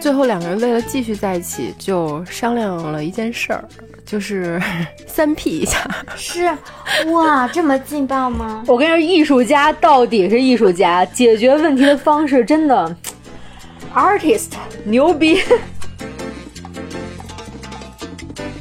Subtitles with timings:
[0.00, 3.64] 最后两个人为了继续在一起，就商量了一件事儿，
[4.06, 4.60] 就是
[5.06, 5.78] 三 P 一下。
[6.16, 6.56] 是，
[7.12, 8.62] 哇，这么劲爆吗？
[8.66, 12.96] 我跟你说，艺术家到底是艺术家，解决问题的方式真的
[13.94, 14.52] ，artist
[14.84, 15.40] 牛逼。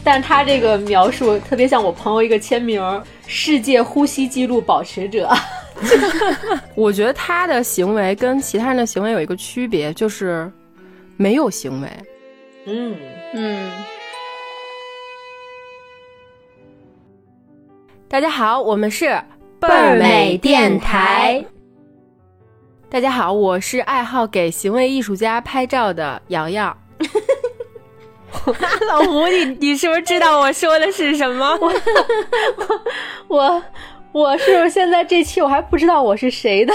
[0.04, 2.82] 但他这个描述特别像我朋友一个签名：
[3.28, 5.30] 世界呼吸记录保持者。
[6.74, 10.52] 我觉得他的行为跟其他人的行为有一个区别，就是
[11.18, 11.90] 没有行为。
[12.66, 12.96] 嗯
[13.34, 13.72] 嗯，
[18.08, 19.06] 大家好，我们是
[19.60, 21.44] 倍儿美电台。
[22.90, 26.78] 大家好，我是爱好给行为艺术家拍照的瑶瑶。
[28.88, 31.58] 老胡，你你是不是知道我说的是什么？
[31.60, 31.74] 我
[33.28, 33.64] 我我
[34.38, 36.74] 是不是现在这期我还不知道我是谁的？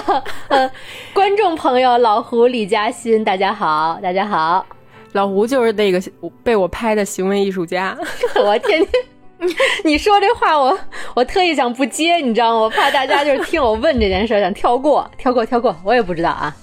[0.49, 0.71] 嗯，
[1.13, 4.65] 观众朋友，老胡李嘉欣，大家好，大家好。
[5.13, 6.01] 老胡就是那个
[6.43, 7.97] 被我拍的行为艺术家。
[8.37, 8.91] 我天天，
[9.85, 10.79] 你说这话，我
[11.15, 12.61] 我特意想不接，你知道吗？
[12.61, 15.75] 我怕大家就是听我问这件事，想跳过，跳过，跳过。
[15.85, 16.55] 我也不知道啊。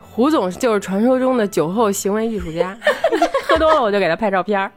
[0.00, 2.76] 胡总就是传说中的酒后行为艺术家，
[3.48, 4.70] 喝多了我就给他拍照片儿。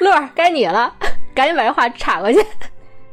[0.00, 0.92] 乐儿，该你了，
[1.34, 2.38] 赶紧把这话插过去。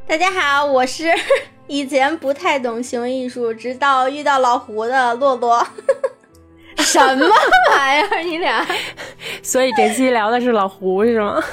[0.07, 1.11] 大家好，我是
[1.67, 5.61] 以前不太懂行为艺术，直到遇到老胡的洛洛。
[6.79, 7.27] 什么
[7.71, 8.23] 玩意儿？
[8.23, 8.65] 你俩？
[9.43, 11.43] 所以这期聊的是老胡是吗？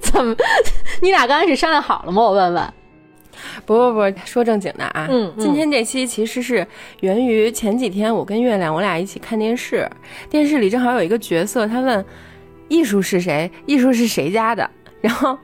[0.00, 0.36] 怎么？
[1.02, 2.22] 你俩刚开始商量好了吗？
[2.22, 2.72] 我问问。
[3.66, 5.08] 不不不，说正经的啊。
[5.10, 5.34] 嗯。
[5.36, 6.64] 今天这期其实是
[7.00, 9.90] 源于前几天我跟月亮我俩一起看电视，
[10.30, 12.04] 电视里正好有一个角色，他问
[12.68, 13.50] 艺术是谁？
[13.66, 14.70] 艺术是谁家的？
[15.00, 15.38] 然后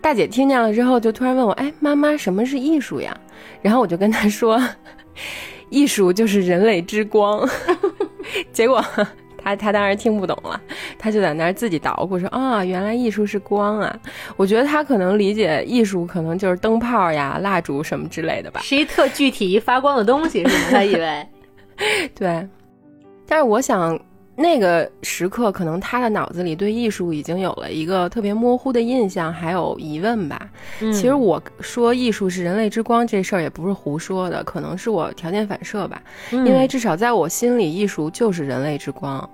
[0.00, 3.16] 大姐听见了之后，就突然问我：“哎，妈妈，什么是艺术呀？”
[3.62, 4.60] 然后我就跟她说
[5.70, 7.48] ：“艺术就是人类之光。
[8.52, 8.84] ”结果
[9.42, 10.60] 她她当然听不懂了，
[10.98, 13.98] 她就在那儿自己捣鼓说：“啊，原来艺术是光啊！”
[14.36, 20.64] 我觉得她可能理解艺术可能就是灯泡呀、蜡烛什么之类的吧，是一特具体发光的东西，是吗？
[20.70, 21.26] 她以为。
[22.14, 22.46] 对，
[23.26, 23.98] 但是我想。
[24.40, 30.48] 那个时刻，可能他的脑子里对艺术已经有了一个特别模糊的印象，还有疑问吧。
[30.78, 36.00] 其实我说艺术是人类之光这事儿也不是胡说的，可能是我条件反射吧。
[36.30, 39.28] 因为至少在我心里，艺术就是人类之光。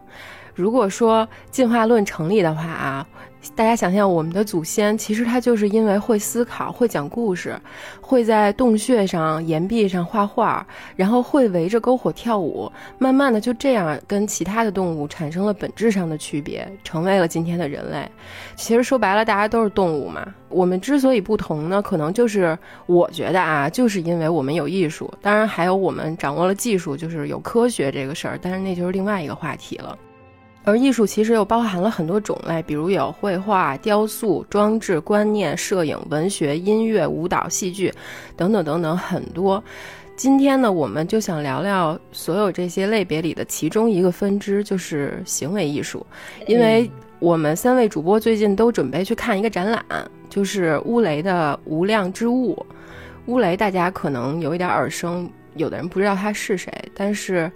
[0.55, 3.07] 如果说进化论成立的话啊。
[3.55, 7.55] 大家想象，我们的祖先其实他就是因为会思考、会讲故事，
[8.01, 10.67] 会在洞穴上、岩壁上画画，
[10.97, 18.11] 然后会围着篝火跳舞，慢慢的就这样跟其他的动物产生了本质上的区别，成为了今天的人类。
[18.57, 20.27] 其实说白了，大家都是动物嘛。
[20.49, 29.99] 我们之所以不同呢，可能就是我觉得啊，就是因为我们有艺术，当然还有我们掌握了技术，就是有科学这个事儿，但是那就是另外一个话题了。
[30.65, 37.93] 而艺术其实又包含了很多种类，比如有绘画、雕塑、装置、观念、摄影、文学、音乐、舞蹈、戏剧，
[38.35, 39.63] 等等等等很多。
[40.17, 46.07] 今天呢，我们就想聊聊所有这些类别里的其中一个分支，就是行为艺术。
[46.47, 49.85] 因为我们三位主播最近都准备去看一个展览，
[50.31, 52.55] 就是乌雷的《无量之物》。
[53.27, 57.51] 乌雷大家可能有一点耳生，有的人不知道他是谁，但是。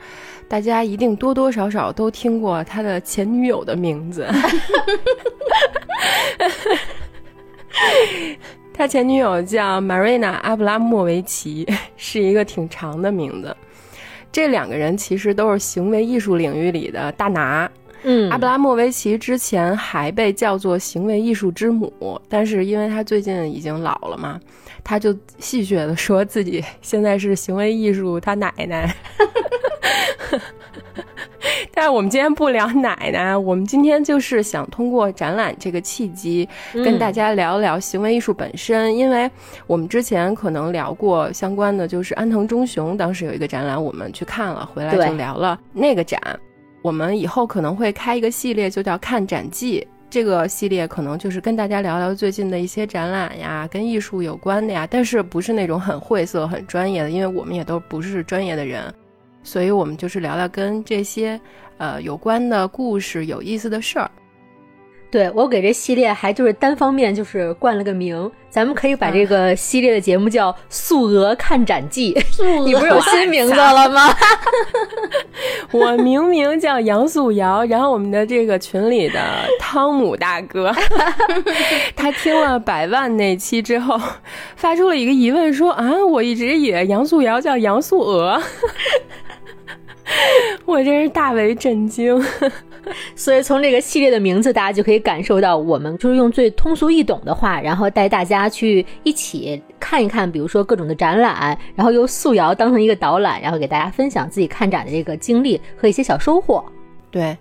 [0.50, 4.26] 大家一定多多少少都听过他的前女友的名字，
[8.72, 13.54] 他前女友叫玛瑞娜·阿布拉莫维奇，是一个挺长的名字。
[14.32, 17.70] 这两个人其实都是行为艺术领域里的大拿。
[18.04, 24.40] 嗯，阿布拉莫维奇之前还被叫做行为艺术之母，但是因为他最近已经老了嘛，
[24.88, 28.96] 他就戏谑的说自己现在是行为艺术他奶奶。
[31.74, 38.96] 但是我们今天不聊奶奶，我们今天就是想通过展览这个契机，跟大家聊聊行为艺术本身。
[38.96, 39.30] 因为
[39.66, 46.18] 我们之前可能聊过相关的，就是安藤忠雄当时有一个展览，我们去看了，回来就聊了那个展。
[46.80, 49.86] 我们以后可能会开一个系列，就叫“看展记”。
[50.10, 58.92] 这个系列可能就是跟大家聊聊最近的一些展览呀，跟艺术有关的呀，但是不是那种很晦涩、很专业的，因为我们也都不是专业的人。
[59.42, 61.38] 所以，我们就是聊聊跟这些，
[61.76, 64.10] 呃，有关的故事、有意思的事儿。
[65.10, 72.12] 对我给这系列还就是单方面就是冠了个名，咱们可以把这个系列的节目叫《素娥看展记》。
[72.64, 74.14] 你不是有新名字了吗？
[75.72, 79.18] 我明明叫杨素瑶，然后我们的这个群里的
[79.58, 80.70] 汤姆大哥，
[81.96, 83.98] 他听了百万那期之后，
[84.56, 88.38] 发出了一个疑问，说啊，我一直以为杨素瑶叫杨素娥。
[90.64, 92.22] 我真是大为震惊。
[93.14, 106.64] 所以从这个系列的名字，大家就可以感受到，我们就是用最通俗易懂的话，然后带大家去一起看一看，比如说各种的展览，然后由素瑶当成一个导览，然后给大家分享自己看展的这个经历和一些小收获。
[107.10, 107.36] 对，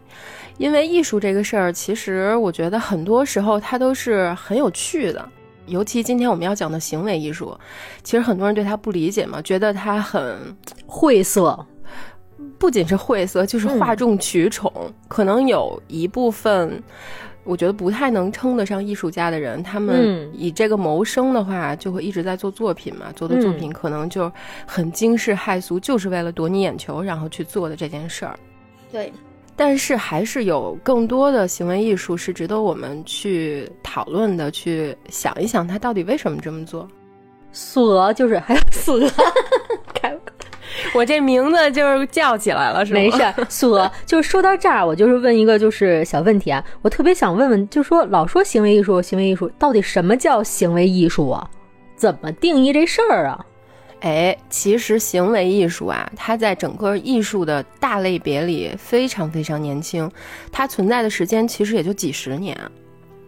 [0.58, 5.30] 因为艺术这个事儿，其实我觉得很多时候它都是很有趣的。
[5.68, 7.58] 尤其今天我们要讲的行为艺术，
[8.04, 10.36] 其实很多人对它不理解嘛，觉得它很
[10.86, 11.66] 晦涩。
[12.58, 14.72] 不仅是晦涩，就是哗众取宠。
[15.08, 16.82] 可能有一部分，
[17.44, 23.12] 我觉得不太能称得上艺术家的人，他们以这个谋生的话，就会一直在做作品嘛。
[23.16, 24.32] 做的作品可能就
[24.66, 28.38] 很惊世骇俗，就是为了夺你眼球，然后去做的这件事儿。
[28.92, 29.12] 对，
[29.56, 36.88] 但是还是有更多的行为艺术是值得我们去讨论的，去想一想他到底为什么这么做。
[37.52, 39.10] 素娥就是还有素娥，
[39.87, 39.87] 开。
[40.96, 43.00] 我这名字就是叫起来了，是吗？
[43.00, 51.50] 没事，素娥，就是说到这儿，我就是问一个就是小问题啊，我特别想问问，就说老说行为艺术，行为艺术到底什么叫行为艺术啊？
[51.96, 53.46] 怎么定义这事儿啊？
[54.02, 60.10] 哎，其实行为艺术啊，它在整个艺术的大类别里非常非常年轻，
[60.52, 62.56] 它存在的时间其实也就几十年。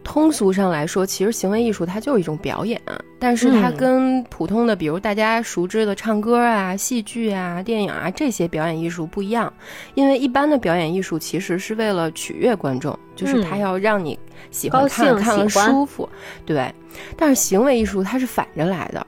[0.10, 2.82] 通俗上来说，其实行为艺术它就是一种表演，
[3.20, 9.54] 但是它跟普通的，比如大家熟知的唱歌啊、戏剧啊、电影啊这些表演艺术不一样。
[9.94, 14.18] 因为一般的表演艺术其实是为了取悦观众，就是它要让你
[14.50, 16.10] 喜欢看，看了舒服，
[16.44, 16.74] 对。
[17.16, 19.06] 但是行为艺术它是反着来的，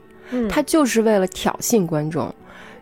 [0.48, 2.32] 它就是为了挑衅观众，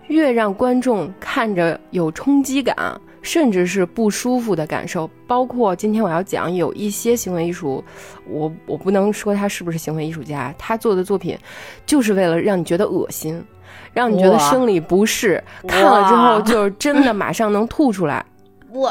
[0.09, 2.77] 越让观众看着有冲击感。
[3.23, 7.85] 甚至是不舒服的感受，包括今天我要讲有一些行为艺术，
[8.27, 11.39] 我我不能说他是不是行为艺术家，他做的作品
[11.85, 13.45] 就是为了让你觉得恶心，
[13.93, 18.25] 让你觉得生理不适，看了之后就真的马上能吐出来。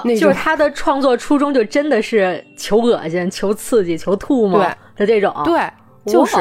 [0.04, 4.60] 那，就是他的创作初衷就真的是求恶心、求刺激、求吐沫
[4.96, 5.34] 的这种。
[5.46, 5.62] 对，
[6.06, 6.36] 就是。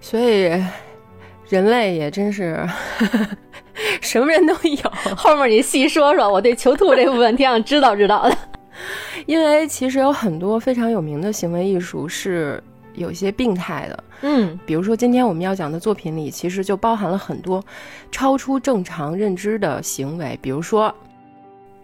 [0.00, 0.50] 所以
[1.48, 2.66] 人类也真是。
[4.00, 8.36] 什么人都有， 后面你细说说，我对囚徒这部分挺想知道知道的。
[9.26, 12.62] 因为其实有很多非常有名的行为艺术是
[12.94, 17.62] 有些病态的，嗯，比如说今天我们要讲的作品里，其实就包含了很多
[18.10, 20.94] 超出正常认知的行为，比如说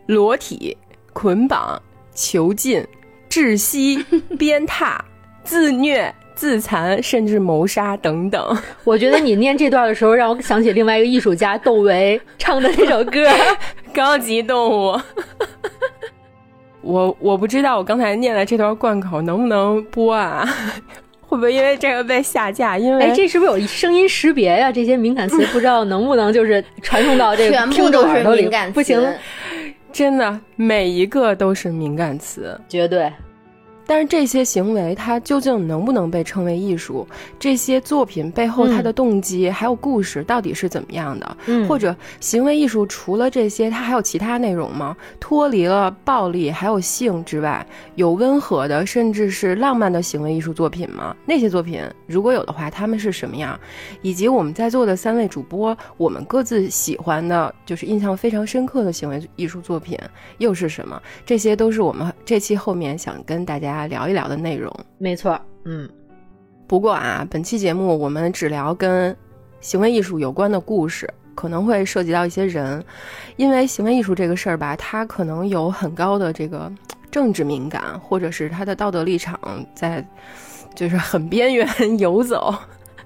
[0.07, 0.77] 裸体、
[1.13, 1.81] 捆绑、
[2.15, 2.83] 囚禁、
[3.29, 4.03] 窒息、
[4.39, 4.99] 鞭挞、
[5.45, 6.13] 自虐。
[6.37, 8.57] 自残，甚至谋杀等等。
[8.85, 13.23] 我觉得你念这段的时候，让我想起另外一个艺术家窦唯唱的那首歌
[13.95, 14.93] 《高级动物》。
[16.83, 20.47] 我我不知道，我刚才念的这段贯口能不能播啊？
[21.29, 22.79] 会不会因为这个被下架？
[22.79, 24.71] 因为哎，这是不是有声音识别呀？
[24.71, 28.49] 这些敏感词不知道能不能就是传送到这个听众耳朵里？
[28.73, 29.03] 不行，
[29.91, 33.13] 真的每一个都是敏感词，绝对。
[33.87, 37.07] 但是这些行为，它究竟能不能被称为艺术？
[37.39, 41.37] 这些作品背后，它的动机还有故事到底是怎么样的？
[41.47, 44.97] 嗯，或者行为艺术除了这些，它还有其他内容吗？
[45.21, 51.15] 脱离了暴力还有性之外，有温和的甚至是浪漫的行为艺术作品吗？
[51.25, 53.57] 那些作品如果有的话，他们是什么样？
[54.03, 59.97] 以及我们在座的三位主播，我们各自喜欢的，就是印象非常深刻的行为艺术作品
[60.39, 61.01] 又是什么？
[61.25, 63.76] 这些都是我们这期后面想跟大家。
[63.85, 65.87] 聊一聊的内容，没错，嗯。
[66.67, 69.15] 不过啊，本期节目我们只聊跟
[69.61, 72.83] 行为艺术有关的故事，可能会涉及到一些人，
[73.37, 76.73] 因为行为艺术这个事儿吧，它可能有很高的这个
[77.09, 79.39] 政治敏感，或者是他的道德立场
[79.75, 80.05] 在，
[80.75, 81.69] 就是很边缘
[81.99, 82.53] 游走。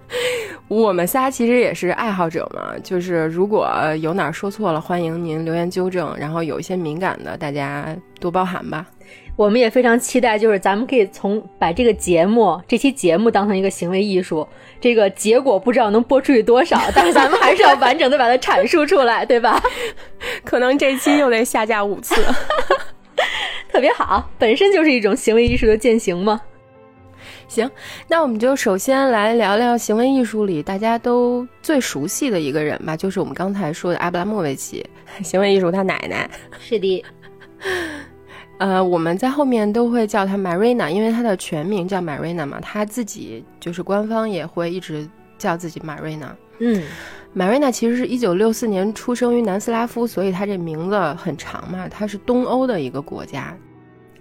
[0.67, 3.69] 我们仨其实也是爱好者嘛，就是如果
[4.01, 6.17] 有哪说错了，欢迎您留言纠正。
[6.17, 8.87] 然后有一些敏感的，大家多包涵吧。
[9.41, 14.47] 我们也非常期待，就是咱们可以从把这个节目这期节目当成一个行为艺术，
[14.79, 19.59] 这个结果不知道能播出去多少，但是咱们还是要完整的把它阐述出来，对吧？
[20.45, 22.15] 可能这期又得下架五次，
[23.73, 26.39] 特别好，本身就是一种行为艺术的践行嘛。
[27.49, 27.71] 行，
[28.09, 34.85] 那我们就首先来聊聊行为艺术里大家都最熟悉的一个人吧，就是我们刚才说的阿布拉莫维奇，
[35.25, 36.29] 行为艺术他奶奶。
[36.61, 37.03] 是的。
[38.61, 46.29] 呃，我们在后面都会叫她 Marina，因为她的全名叫 Marina 嘛，她自己就是官方也会一直叫自己 Marina。
[46.59, 46.83] 嗯
[47.35, 53.57] ，Marina 其实是一九六四年出生于南斯拉夫，所以她这名字很长嘛，她是东欧的一个国家。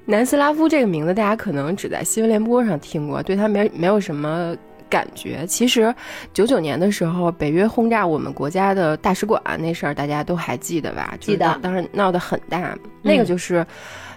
[0.06, 4.56] 南斯拉夫这个名字大家可能只在新闻联播上听过，对她没没有什么
[4.90, 5.46] 感觉。
[5.48, 5.94] 其实
[6.34, 11.14] 九九年的时候，北约轰炸我们国家的大使馆那事儿，大家都还记得吧？
[11.20, 12.74] 记得，当时闹得很大。
[13.02, 13.66] 那个就是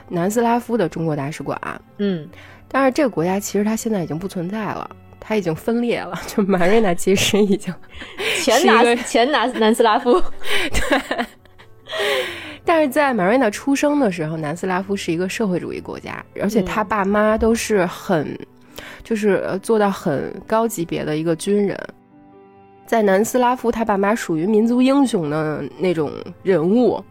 [0.08, 1.58] 南斯拉夫的中国大使馆。
[1.98, 2.28] 嗯，
[2.68, 4.88] 但是这个国家其实它现在已经不存在了，
[5.20, 6.18] 它已经分裂了。
[6.26, 7.74] 就马瑞娜其实已经
[8.42, 10.20] 前南前南南斯拉夫。
[10.70, 11.26] 对。
[12.64, 18.38] 但是在马瑞娜出生的时候，南斯拉夫是一个社会主义国家，而且他爸妈都是很，
[19.02, 21.78] 就是做到很高级别的一个军人。
[22.86, 27.02] 在南斯拉夫，他爸妈属于民族英雄的那种人物，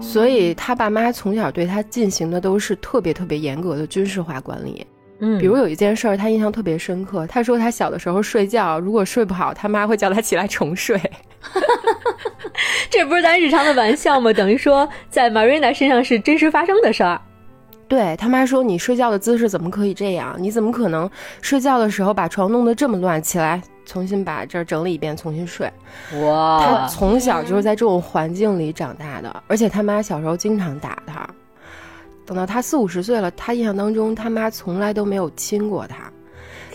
[0.00, 4.86] 所以他爸妈从小对他进行的都是特别特别严格的军事化管理。
[5.20, 7.26] 嗯，比如有一件事儿，他印象特别深刻。
[7.28, 11.00] 他说他小的时候睡觉，如果睡不好，他妈会叫他起来重睡。
[12.90, 14.32] 这不是咱日常的玩笑吗？
[14.32, 17.20] 等于说在 Marina 身上是真实发生的事儿。
[17.86, 20.34] 对他妈说：“你睡觉的姿势怎么可以这样？
[20.38, 21.08] 你怎么可能
[21.42, 23.22] 睡觉的时候把床弄得这么乱？
[23.22, 25.70] 起来重新把这儿整理一遍，重新睡。”
[26.22, 26.64] 哇！
[26.64, 31.28] 他从小就是在这种环境里长大的，而且他妈小时候经常打他。
[32.26, 36.10] 等到他四五十岁了，他印象当中他妈从来都没有亲过他。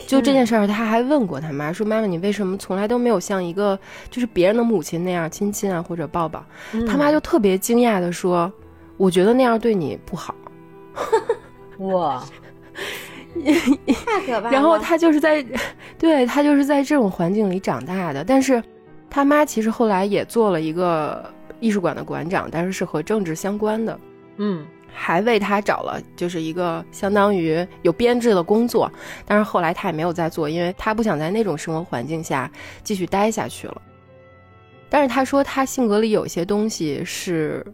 [0.08, 3.78] 就这件事儿，他还问过他妈说：“妈妈，你为什么从来都没有像一个
[4.10, 6.44] 就是别人的母亲那样亲亲啊，或者抱抱？”
[6.88, 8.52] 他妈就特别惊讶的说
[8.98, 10.34] ：“我觉得那样对你不好。”
[11.80, 12.24] 哇，
[14.06, 14.52] 太可怕了！
[14.52, 15.46] 然后他就是在，
[15.98, 18.24] 对他就是在这种环境里长大的。
[18.24, 18.62] 但是
[19.10, 24.00] 他妈其实后来也做了一个艺术馆的馆长，但是是和政治相关的。
[24.38, 24.66] 嗯。
[24.92, 28.92] 还为他找了就是一个相当于有编制的工作，
[29.24, 32.52] 但是后来他也没有再做，因为他不想在那种生活环境下
[32.84, 33.82] 继续待下去了。
[34.90, 37.66] 但是他说他性格里有些东西是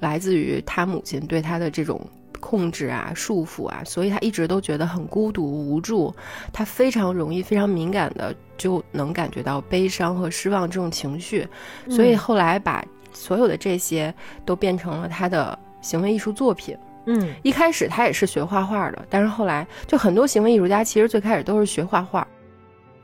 [0.00, 2.00] 来自于他母亲对他的这种
[2.42, 6.14] 控制啊、束缚啊，所以他一直都觉得很孤独无助。
[6.52, 11.48] 他非常容易、非常敏感的就能感觉到悲伤和失望这种情绪，
[11.88, 12.84] 所以后来把
[13.14, 15.58] 所有的这些都变成了他的。
[15.82, 22.24] 行为艺术作品，嗯，一开始他也是学画画的，但是后来就很多行为艺术家其实最开始都是学画画，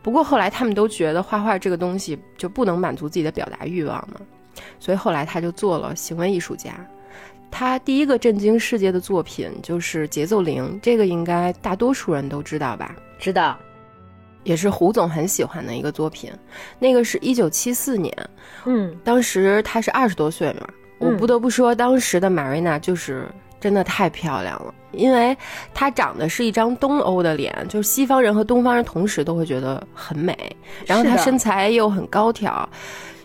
[0.00, 4.20] 不过后来他们都觉得画画这个东西就不能满足自己的表达欲望嘛，
[4.78, 6.72] 所以后来他就做了行为艺术家。
[7.50, 12.94] 他第一个震惊世界的作品就是节奏灵，这个应该大多数人都知道吧？
[13.18, 13.58] 知道，
[14.44, 16.30] 也是胡总很喜欢的一个作品。
[16.78, 18.14] 那个是一九七四年，
[18.64, 20.68] 嗯，当时他是二十多岁嘛。
[20.98, 23.28] 我不得不说，当时的玛瑞娜就是
[23.60, 25.36] 真的太漂亮了，因为
[25.72, 30.36] 她长得是一张东欧的脸，就是西方人和东方人同时都会觉得很美。
[30.84, 32.68] 然后她身材又很高挑，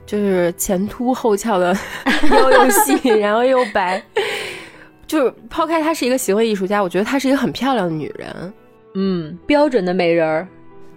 [0.06, 1.76] 就是前凸后翘的
[2.32, 4.02] 腰又细，然后又白。
[5.06, 8.54] 就是抛开她是一个行为艺术家，我觉得她是一个很漂亮的女人。
[8.96, 10.48] 嗯，标准的美人儿。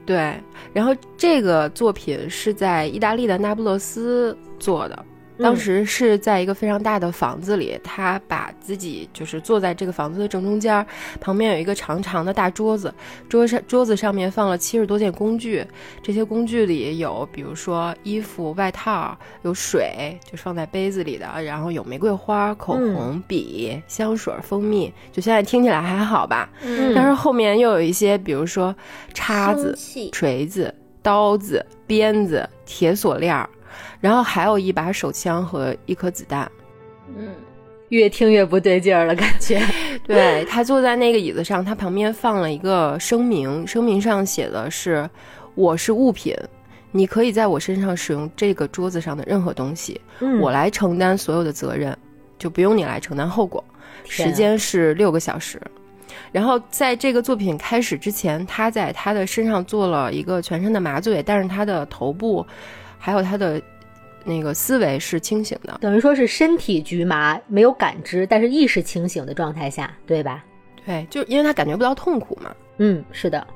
[0.06, 0.34] 对，
[0.72, 5.04] 然后这个作品是在意大利的那不勒斯做的。
[5.38, 10.84] 当时是在一个非常大的房子里，他把自己就是坐在这个房子的正中间，
[11.20, 12.92] 旁边有一个长长的大桌子，
[13.28, 15.64] 桌上桌子上面放了七十多件工具，
[16.02, 26.48] 这些工具里有比如说衣服、外套，有水，就放在杯子里的，然后有玫瑰花、口红、笔、香水、蜂蜜，就现在听起来还好吧？
[26.62, 28.74] 嗯，但是后面又有一些，比如说
[29.12, 29.76] 叉子、
[30.12, 33.48] 锤子、刀子、鞭子、铁锁链儿。
[34.00, 36.50] 然后还有一把手枪和一颗子弹，
[37.16, 37.28] 嗯，
[37.88, 39.60] 越听越不对劲儿了，感觉。
[40.06, 45.08] 对他坐在那个椅子上，他旁边放了一个声明，声明上写的是
[45.54, 46.34] ：“我是物品，
[46.92, 50.00] 你可以在我身上使用这个桌子上的任何东西，
[50.40, 51.96] 我来承担所有的责任，
[52.38, 53.62] 就不用你来承担后果。
[54.04, 55.60] 时间是六个小时。”
[56.32, 62.46] 然后在这个作品开始之前，他在他的身上做了一个全身的麻醉，但是他的头部
[62.98, 63.60] 还有他的。
[64.28, 70.44] 那个思维是清醒的，等于说是身体局麻，没有感知，但是意识清醒的状态下，对吧？
[70.84, 72.52] 对，就因为他感觉不到痛苦嘛。
[72.78, 73.46] 嗯，是的。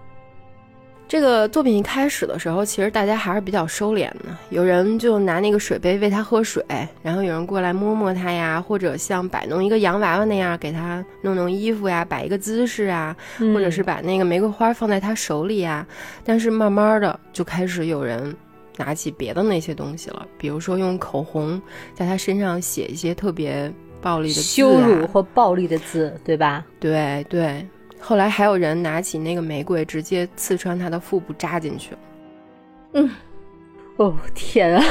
[1.08, 6.64] 这个作品一开始的时候，其实大家还是比较收敛的，有人就拿那个水杯喂他喝水，
[7.02, 15.84] 然后有人过来摸摸他呀，或者像摆弄一个洋娃娃那样给他弄弄衣服呀，摆一个姿势啊，或者是把那个玫瑰花放在他手里呀。
[16.22, 18.32] 但是慢慢的就开始有人。
[18.80, 21.60] 拿起别的那些东西了，比如说用口红
[21.92, 23.70] 在他身上写一些特别
[24.00, 26.64] 暴力的、羞辱或暴力的字，对吧？
[26.80, 27.66] 对对。
[28.00, 31.98] 后来还有人拿起那个玫瑰，直接刺穿他的腹部，扎进去了。
[32.94, 33.10] 嗯，
[33.96, 34.82] 哦天啊！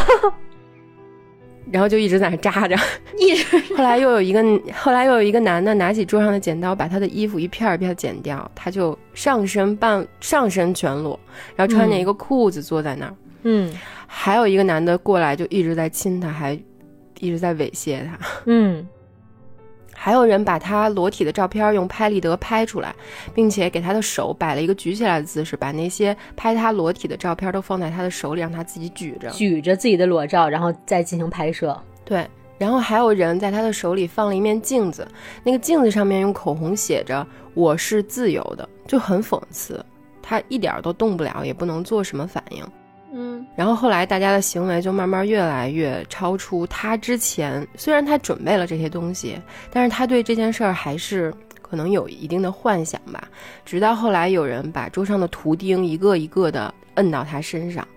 [1.71, 2.75] 然后就一直在那扎着，
[3.17, 3.75] 一直。
[3.75, 4.43] 后来又有一个，
[4.73, 11.19] 后来又有一个男的拿起桌上的剪刀，把他的衣服一片一片剪掉，他就上身半上身全裸，
[11.55, 13.15] 然后穿着一个裤子坐在那儿。
[13.23, 13.28] 嗯，
[14.07, 16.53] 还有一个男的过来就一直在亲她，还
[17.19, 18.17] 一直在猥亵她。
[18.45, 18.87] 嗯，
[19.93, 22.93] 还有人把她裸体的照片用拍立得拍出来，
[23.33, 31.79] 并且给她的手摆了一个举起来的姿势，把那些拍她裸体的照片都放在她的手里，让她自己举着，举着自己的裸照，然后再进行拍摄。
[32.03, 32.27] 对。
[32.57, 35.07] 然后还有人在他的手里放了一面镜子，
[35.45, 39.81] 那个镜子上面用口红写着“我是自由的”，就很讽刺。
[40.21, 42.61] 他一点都动不了，也不能做什么反应。
[43.13, 43.45] 嗯。
[43.55, 47.67] 然后后来大家的行为就慢慢越来越超出他之前。
[47.75, 49.39] 虽然他准备了这些东西，
[49.71, 53.27] 但是他对这件事儿还是可能有一定的幻想吧。
[53.65, 57.87] 直到后来有人把桌上的图钉一个一个的摁到他身上，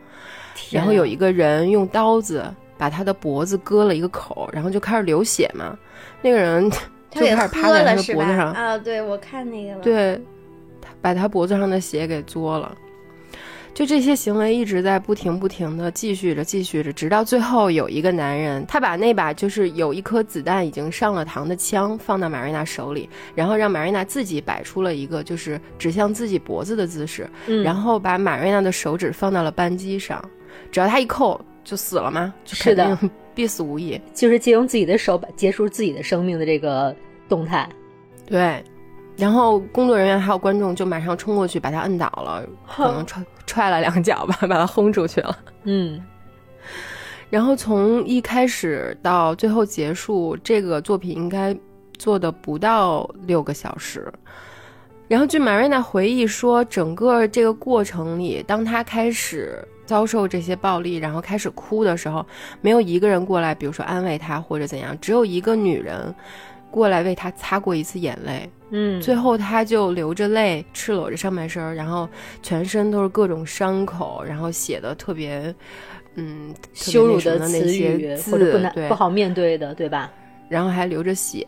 [0.71, 2.45] 然后有一个人用刀子。
[2.79, 5.79] 把他的脖子割了一个口，然后就开始流血嘛。
[6.21, 6.69] 那个人
[7.13, 9.81] 就开始趴在他的脖子上啊，对我看那个了。
[9.83, 10.21] 对，
[11.01, 12.75] 把他脖子上的血给嘬了。
[13.75, 27.29] 就这些行为一直在不停不停的继续着，继续着，直到最后有一个男人，他把那把就是有一颗子弹已经上了膛的枪放到马瑞娜手里，然后让马瑞娜自己摆出了一个就是指向自己脖子的姿势，
[27.65, 30.23] 然后把马瑞娜的手指放到了扳机上，
[30.71, 31.41] 只要他一扣。
[31.65, 32.35] 就死了吗？
[32.45, 32.99] 是的，
[33.37, 33.97] 必死无疑。
[34.13, 36.93] 就是借用自己的手把结束自己的生命的这个
[37.29, 37.69] 动态。
[38.27, 38.61] 对，
[39.17, 45.39] 然后工作人员还有观众就马上冲过去把他摁倒了，可能踹踹了两脚吧，把他轰出去了。
[45.65, 46.03] 嗯。
[47.31, 51.57] 然后从一开始到最后结束，这个作品应该
[51.99, 54.13] 做的不到六个小时。
[55.09, 59.67] 然后据玛瑞娜回忆说，整个这个过程里，当他开始。
[59.85, 62.25] 遭受这些暴力，然后开始哭的时候，
[62.63, 66.15] 没有一个人过来，比如说安慰他或者怎样，只有一个女人
[66.73, 68.51] 过来为他擦过一次眼泪。
[68.71, 72.09] 嗯，最后他就流着泪，赤裸着上半身，然后
[72.43, 75.55] 全身都是各种伤口，然后写的特别，
[76.15, 80.11] 嗯，羞辱的那些字，或者不难不好面对的，对吧？
[80.49, 81.47] 然后还流着血。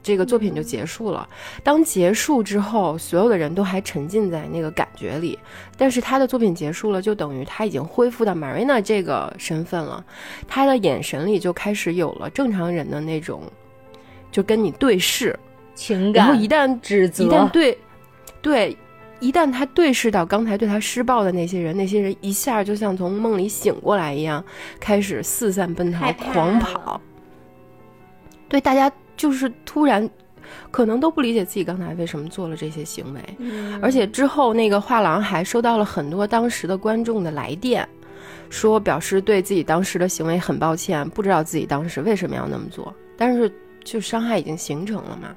[0.00, 1.26] 这个作品就结束了。
[1.62, 5.38] 当结束之后，所有的人都还沉浸在那个感觉里。
[5.78, 10.04] 但是他的作品结束了，就等于他已经恢复到 Marina 这个身份了。
[10.46, 13.44] 他的眼神里就开始有了正常人的那种，
[14.34, 15.38] 就跟你对视
[15.74, 16.26] 情感。
[16.26, 17.78] 然后一旦指责，一旦对
[18.42, 18.76] 对，
[19.20, 24.44] 一旦他对视到刚才对他施暴的那些人，那些人一下就像从梦里醒过来一样，
[24.80, 27.00] 开始四散奔逃，狂跑。
[28.48, 28.90] 对大家。
[29.16, 30.10] 就是突然，
[30.72, 33.20] 可能都不理解自己刚才为什么做了这些行为，
[33.80, 37.88] 而且之后那个画廊还收到了很多当时的观众的来电，
[38.50, 43.48] 说表示对自己当时的行为很抱歉，不知道自己当时为什么要那么做，但是
[43.84, 45.28] 就伤害已经形成了嘛。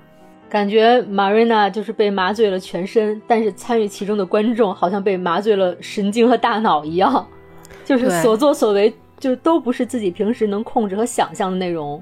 [0.50, 7.28] 感觉马瑞娜就是被麻醉了全身，但是参与其中的观众好像被麻醉了神经和大脑一样，
[7.84, 12.02] 就是所作所为就都不是自己平时能控制和想象的内容。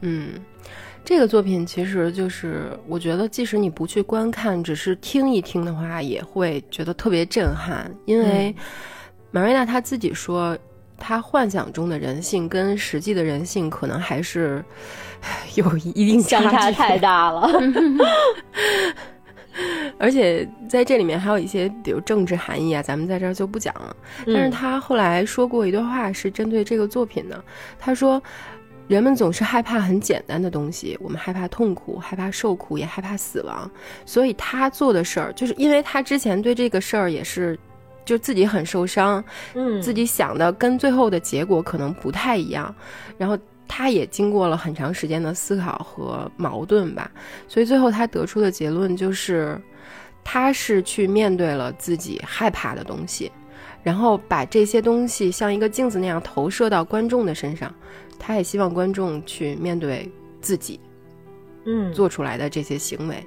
[0.00, 0.30] 嗯。
[1.06, 7.94] 这个作品其实就是，我觉得即使你不去观看，只是听一听的话，也会觉得特别震撼。
[8.06, 8.56] 因为
[9.30, 10.56] 马瑞娜她自己说，
[10.96, 14.64] 她幻想中的人性跟实际的人性可能还是
[15.54, 17.50] 有一定相差太大了。
[19.98, 23.96] 而且在这里面还有一些比如政治含义啊，咱们在这儿就不讲了。
[24.26, 27.44] 但是他后来说过一段话，是针对这个作品的。
[27.78, 28.22] 他说。
[28.86, 33.70] 人们总是害怕很简单的东西，我们害怕痛苦，害怕受苦，也害怕死亡。
[34.04, 37.58] 所以他做的事儿，就是因为他之前对这个事儿也是，
[38.04, 42.74] 就自己很受伤，嗯，自己想的跟最后的结果可能不太一样。
[43.16, 47.10] 然后他也经过了很长时间的思考和矛盾吧，
[47.48, 49.60] 所以最后他得出的结论就是，
[50.22, 53.30] 他是去面对了自己害怕的东西，
[53.82, 57.74] 然后把这些东西像一个镜子那样投射到观众的身上。
[58.16, 60.80] 他也希望观众去面对自己，
[61.66, 63.22] 嗯，做出来的这些行为，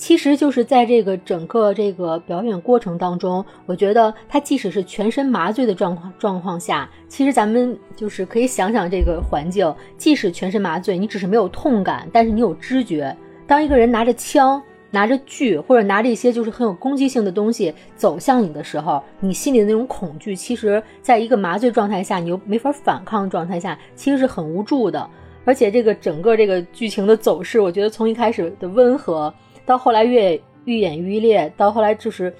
[0.00, 13.14] 其实就是在这个整个这个表演过程当中，我觉得他即使是全身麻醉的状况状况下，其实咱们就是可以想想这个环境，即使全身麻醉，你只是没有痛感，但是你有知觉。
[13.46, 14.60] 当一个人拿着枪。
[14.92, 25.08] 拿着锯或者拿着一些就是很有攻击性的东西走向你的时候，你心里的那种恐惧，其实在一个麻醉状态下，你又没法反抗状态下，其实是很无助的。
[25.44, 29.32] 而且这个整个这个剧情的走势，我觉得从一开始的温和，
[29.70, 32.34] 到后来越愈演愈烈，到后来就是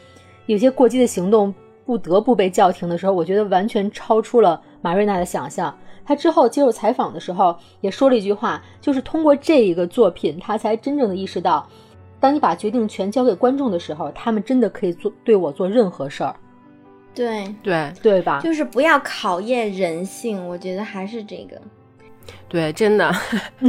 [0.47, 1.55] 有些过激的行动
[1.87, 5.73] 不得不被叫停的时候，我觉得完全超出了马瑞娜的想象。
[6.05, 11.64] 他之后接受采访的时候也说了一句话，就是通过这一个作品，他才真正的意识到，
[12.19, 16.35] 当你把决定权交给观众的时候，他们真的可以做对我做任何事儿。
[17.14, 18.40] 对对对吧？
[18.43, 21.61] 就是不要考验人性，我觉得还是这个。
[22.48, 23.12] 对，真的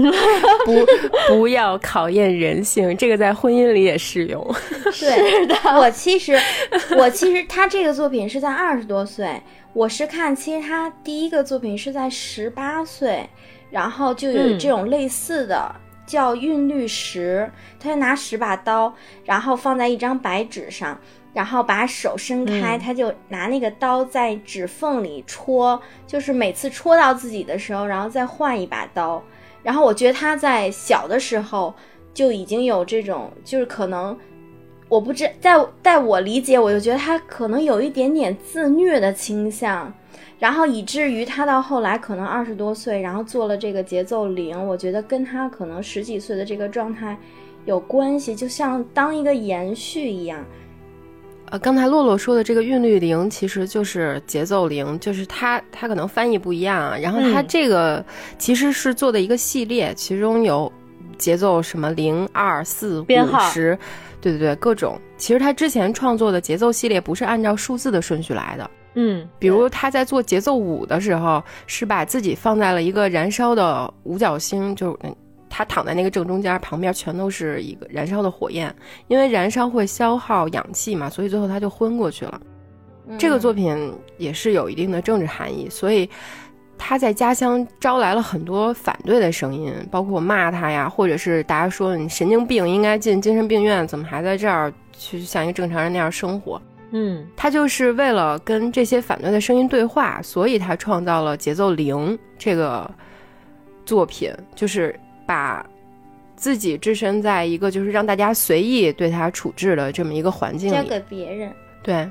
[0.65, 0.87] 不
[1.27, 4.55] 不要考验人性，这个在婚姻里也适用。
[4.99, 6.35] 对的， 我其实
[6.97, 9.39] 我其实他这个作品是在二十多岁，
[9.73, 13.29] 我是看其实他第一个作品是在十八岁，
[13.69, 15.75] 然后就有这种类似的
[16.07, 17.47] 叫韵律石，
[17.79, 18.91] 他就拿十把刀，
[19.23, 20.99] 然后放在一张白纸上。
[21.33, 29.21] 然后把手伸开，他就拿那个刀在指缝里戳，就是每次戳到自己的时候，然后再换一把刀。
[29.63, 31.73] 然后我觉得他在小的时候
[32.13, 34.17] 就已经有这种，就是可能
[34.89, 39.93] 我不知在在我理解，我就觉得他可能有一点点自虐的倾向，
[40.37, 47.17] 然后以至于他到后来可能二十多岁，然后做了这个节奏零，我觉得跟他可能十几岁的这个状态
[47.65, 50.43] 有关系，就像当一个延续一样。
[51.51, 56.97] 呃，刚才洛洛说的这个韵律零其实就是节奏零，就是它它可能翻译不一样啊。
[56.97, 58.03] 然后它这个
[58.37, 60.71] 其实是做的一个系列，其中有
[61.17, 63.05] 节奏什么零二四五
[63.51, 63.77] 十，
[64.21, 64.97] 对对对，各种。
[65.17, 68.71] 其实他之前创作的节奏系列不是按照数字的顺序来的。
[68.93, 74.97] 嗯，比如他在做节奏五的时候，是把自己放在了一个燃烧的五角星，就
[75.53, 78.73] 他躺在那个正中间，旁边全都是一个燃烧的火焰，
[79.09, 82.41] 因为燃烧会消耗氧气嘛，所以最后他就昏过去了。
[83.19, 86.09] 这个作品也是有一定的政治含义，所以
[86.77, 96.61] 他在家乡招来了很多反对的声音，包括骂他呀，或者是大家说你神经病，应该进精神病院，怎么还在这儿去像一个正常人那样生活？
[96.91, 102.89] 嗯，他就是为了跟这些反对的声音对话，所以他创造了节奏零这个
[103.85, 104.97] 作品，就是。
[105.31, 105.65] 把
[106.35, 111.49] 自己置身在一个就是让大家随意对他处置的这么一个环境里，交给别人。
[111.81, 112.05] 对，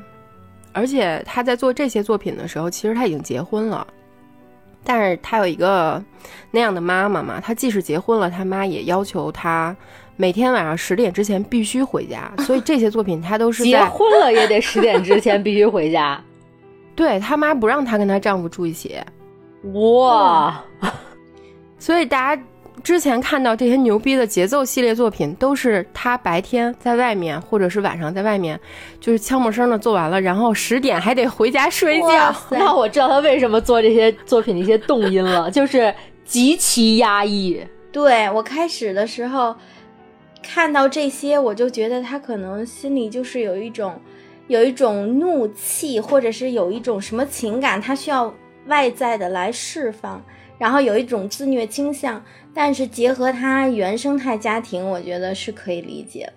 [0.73, 3.87] 而且他在做这些作品的时候，其实他已经结婚了，
[4.83, 6.03] 但是他有一个
[6.51, 9.77] 那样的妈妈嘛，他即使结婚了，他妈也要求他
[10.17, 16.19] 每天晚上十点之前必须回家， 所以这些作品他都是结婚了也得十点之前必须回家。
[16.97, 18.97] 对他妈不让他跟他丈夫住一起，
[19.75, 20.65] 哇，
[21.79, 22.43] 所以大家。
[22.83, 28.59] 之前看到这些牛逼的节奏系列作品，都是他白天在外面，或者是晚上在外面，
[29.01, 32.35] 就是悄没声的做完了，然后十点还得回家睡觉。
[32.51, 37.61] 那我知道他为什么做这些作品的一些动因了，就是极其压抑。
[37.93, 39.55] 对我开始的时候
[40.43, 44.01] 看到这些，我就觉得他可能心里就是有一种
[44.47, 48.33] 有一种怒气，或者是有一种什么情感，他需要
[48.67, 50.23] 外在的来释放，
[50.61, 52.23] 然后有一种自虐倾向。
[52.53, 56.33] 但是结合他原生态家庭，我觉得是可以理解的。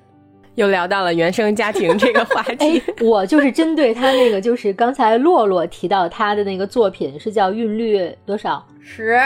[0.56, 9.20] 又聊到了原生家庭这个话题，我就是针对他那个，就是刚才洛洛提到他的那个作品是叫《韵律多少十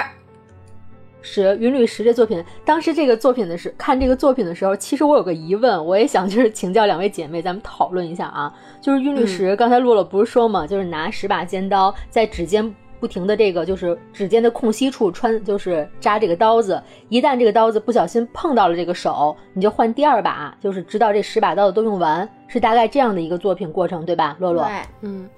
[1.22, 2.42] 十韵律十》这作品。
[2.64, 8.54] 当时这个作品的时看这个作品的时候，其实我有个疑问，我也想就是请教两位姐妹，咱们讨论一下啊。
[8.80, 12.74] 就是韵律十，刚才洛洛不是说嘛，就是拿十把尖刀在指尖。
[13.00, 16.82] 不停的这个就是指尖的空隙处穿，就是扎这个刀子。
[17.10, 24.36] 一旦这个刀子不小心碰到了这个手，你就换第二把，就是直到这十把刀子都用完，是大概这样的一个作品过程，对吧？
[24.40, 25.30] 洛洛，对，嗯，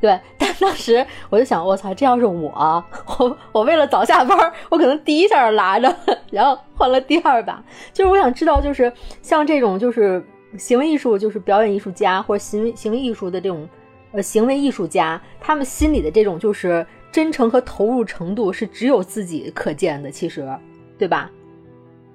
[0.00, 0.18] 对。
[0.38, 2.84] 但当时我就想，我操，这要是我，
[3.18, 5.94] 我我为了早下班，我可能第一下拉着，
[6.30, 7.62] 然后换了第二把。
[7.92, 10.24] 就是我想知道，就是像这种就是
[10.56, 13.68] 行为艺术，就是表演艺术家或者行为行为艺术的这种。
[14.12, 20.48] 呃，行为艺术家他们心里的这种就是真诚和投入程度是只有自己可见的，其实，
[20.96, 21.30] 对吧？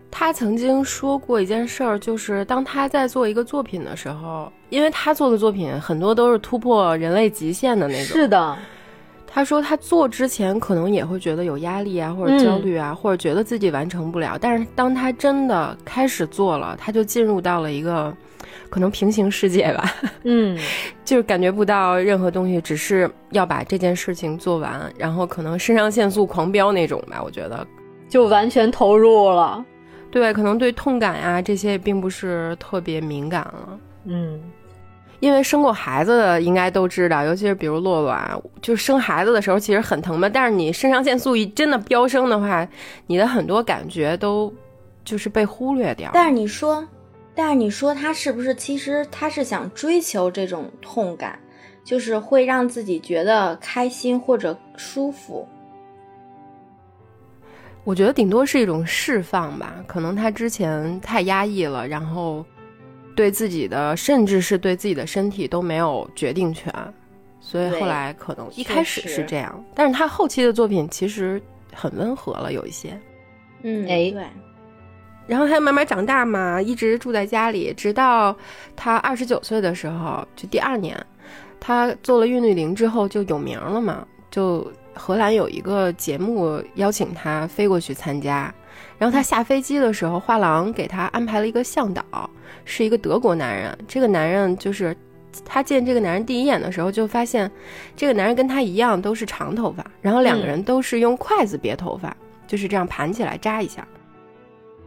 [0.10, 8.06] 他曾经说过一件事儿，就是当他在做一个作品的时候，因为他做的作品很多都是突破人类极限的那种。
[8.06, 8.58] 是的，
[9.28, 18.16] 他说他做之前可能也会觉得有压力啊，或者焦虑啊，或者觉得自己完成不了，但是当他真的开始做了，他就进入到了一个。
[18.74, 20.58] 可能平行世界吧，嗯，
[21.06, 27.68] 就是感觉不到任何东西，只是要把这件事情做完，然后可能肾上腺素狂飙那种吧，我觉得
[28.10, 29.64] 就完全投入了。
[30.10, 33.80] 对，可能对痛感呀这些并不是特别敏感了。
[34.06, 34.42] 嗯，
[35.20, 42.68] 因为生过孩子的应该都知道，尤其是比如洛洛啊，就生孩子的时候其实很疼嘛，但是你肾上腺素一真的飙升的话，
[43.06, 44.52] 你的很多感觉都
[45.06, 46.10] 就是被忽略掉。
[46.12, 46.84] 但是你说。
[47.36, 48.54] 但是你说他是不是？
[48.56, 51.40] 其实他是想追求这种痛感，
[51.84, 55.48] 就是会让自己觉得开心或者舒服。
[57.84, 62.46] 我觉得顶多是一种释放吧，可能他之前太压抑了，然后
[63.16, 66.74] 对自己的，甚至是对自己的身体都没有决定权，
[67.42, 71.42] 所以后来可能一开始是这样，但是他后期的作品其实
[71.74, 72.98] 很温和了，有一些，
[73.64, 74.24] 嗯，哎，对。
[75.28, 78.36] 然后他慢慢长大嘛，一直住在家里，直到
[78.76, 80.98] 他二十九岁的时候，就第二年，
[81.60, 84.72] 他做了韵律灵之后就有名了嘛，就。
[84.96, 88.54] 荷兰有一个节目邀请他飞过去参加，
[89.00, 92.04] 然后他下飞机的时候，画廊给他安排了一个向导，
[92.64, 93.76] 是一个德国男人。
[93.88, 94.96] 这个男人就是
[95.44, 97.50] 他见这个男人第一眼的时候，就发现
[97.96, 103.84] 这个男人跟他一样都是长头发，然后两个人都是用筷子别头发，就是这样盘起来扎一下。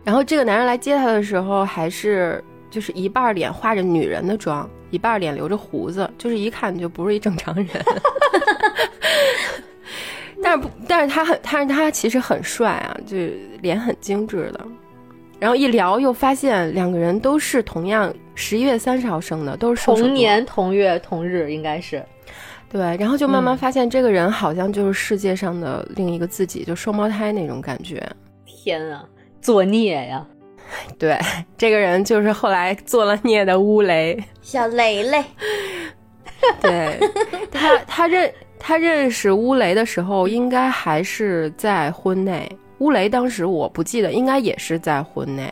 [0.07, 2.40] 然后这个男人来接她的时候，还是
[2.71, 7.66] 就是一半脸画着女人的妆，一半脸留着胡子，就是一看就不是一正常人。
[10.40, 13.16] 但是不，但是他很，但是他其实很帅啊，就
[13.61, 14.64] 脸很精致的。
[15.40, 22.01] 然后一聊又发现两个人都是同样十一月三十号生的，都是同年同月同日，应该是。
[22.71, 28.01] 对，然后就慢慢发现这个人好像就是世界上的另一个自己，就双胞胎那种感觉。
[28.45, 29.05] 天啊，
[29.46, 30.26] 作孽呀！
[30.98, 31.16] 对，
[31.56, 35.24] 这个人就是后来做了孽的乌雷，小雷雷。
[36.61, 36.98] 对
[37.52, 38.28] 他，他认。
[38.59, 42.50] 他认识乌雷的时候，应该还是在婚内。
[42.78, 45.48] 乌雷当时我不记得，应该也是在婚内。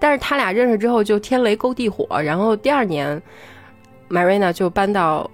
[0.00, 3.22] 但是他俩认识之后就天雷勾地火，然后第二年
[4.08, 5.30] ，Marina 就搬到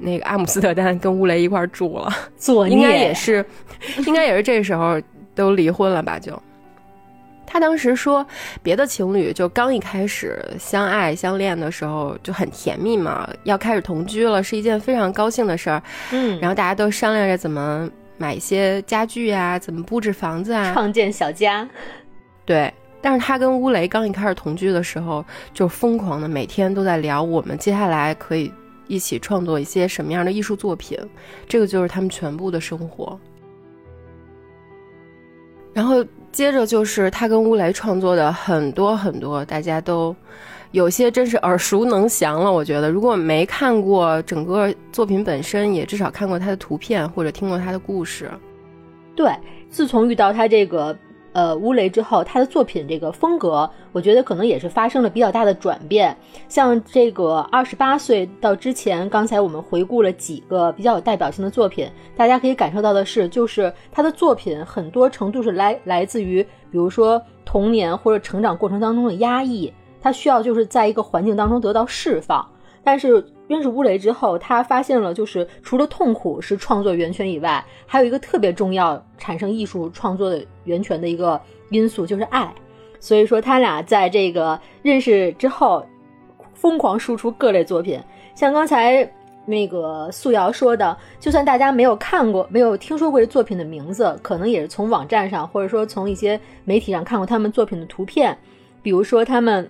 [0.00, 2.12] 那个阿姆斯特丹跟乌雷一块住了。
[2.36, 3.42] 作孽，应该也是，
[4.06, 5.00] 应该也是这时候
[5.34, 6.18] 都离婚了吧？
[6.18, 6.38] 就。
[7.52, 8.24] 他当时说，
[8.62, 15.82] 别的情侣就刚一开始相爱相恋的时候就很甜蜜嘛，要开始同居了是一件非常高兴的事儿。
[16.12, 21.68] 嗯，然后大家都商量着怎么买一些家具啊，怎么布置房子啊，创建小家。
[22.44, 28.52] 对，但是他跟乌雷刚一开始同居的时候，就疯狂的每天都在聊我们接下来可以
[28.86, 30.96] 一起创作一些什么样的艺术作品，
[31.48, 33.18] 这个就是他们全部的生活。
[35.74, 36.06] 然后。
[36.32, 40.14] 接着就是他跟乌雷创作的很多很多，大家都
[40.70, 42.52] 有些真是耳熟能详了。
[42.52, 48.30] 我觉得如果没看过整个作品本身，也至少看过他的图片或者听过他的故事。
[49.14, 49.30] 对，
[49.68, 50.96] 自从遇到他这个。
[51.32, 56.16] 呃，乌雷之后，他的作品这个风格，我觉得可能也是发生了比较大的转变。
[56.48, 72.44] 像这个二十八岁到之前，刚才我们回顾了几个比较有代表性的作品，大家可以感受到的是，就是他的作品很多程度是来来自于，比如说童年或者成长过程当中的压抑，他需要就是在一个环境当中得到释放。
[72.82, 81.38] 但是认识乌雷之后，他发现了，就是除了痛苦是创作源泉以外，还有一个特别重要产生艺术创作的源泉的一个
[81.70, 82.48] 因素，就是爱。
[83.00, 85.84] 所以说，他俩在这个认识之后，
[86.54, 88.00] 疯狂输出各类作品。
[88.36, 89.10] 像刚才
[89.44, 98.38] 那个素瑶说的，就算大家没有看过、没有听说过这作品的名字，可能也是从网站上，或者说从一些媒体上看过他们作品的图片，
[98.80, 99.68] 比如说他们。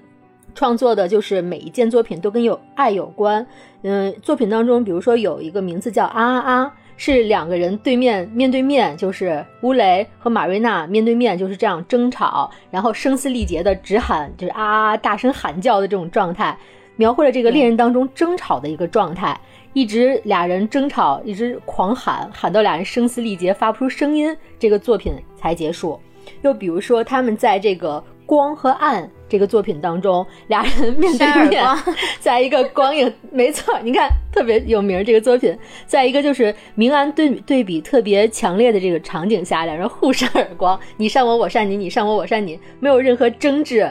[0.54, 3.46] 创作的就是每一件作品都跟有爱有关，
[3.82, 16.56] 嗯，作品当中，比如说有一个名字叫啊啊啊，是两个人对面面对面，就是乌雷和马瑞娜面对面就是这样争吵，然后声嘶力竭的直喊，就是啊啊大声喊叫的这种状态，
[16.96, 19.38] 描绘了这个恋人当中争吵的一个状态，
[19.72, 25.98] 一直俩人争吵，一直狂喊，喊到俩人声嘶力竭发不出声音，这个作品才结束。
[26.42, 28.02] 又比如说他们在这个。
[28.26, 31.64] 光和暗这个作品当中，俩人面对面，
[32.20, 43.88] 在一个光影，没错，你看特别有名这个作品，在一个就是明暗对对比特别强烈的这个场景下，两人互扇耳光，你扇我，我扇你，你扇我，我扇你，没有任何争执。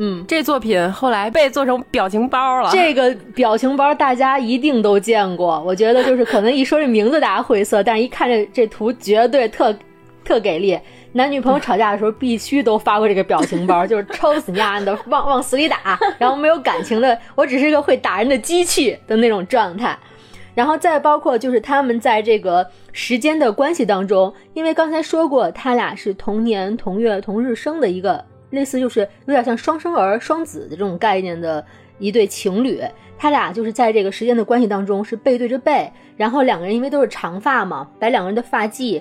[0.00, 2.70] 嗯，这作品后来被做成表情包了。
[2.72, 9.76] 这个表情包大家一定都见过，我觉得就是可能一说这名字大家晦涩，但是一看这这图绝对特
[10.24, 10.78] 特给力。
[11.12, 19.98] 男女朋友吵架的时候，必须都发过这个表情包，就是抽死你丫的，往往死里打，然后没有感情的，我只是一个会打人的机器的那种状态。
[20.54, 31.64] 然后再包括就是他们在这个时间的关系当中，因为刚才说过，他俩是同年同月同日生的一个类似就是有点像双生儿、双子的这种概念的
[31.98, 32.82] 一对情侣，
[33.16, 39.00] 他俩就是在这个时间的关系当中是背对着背，然后两个人因为都是长发嘛，把两个人的发髻。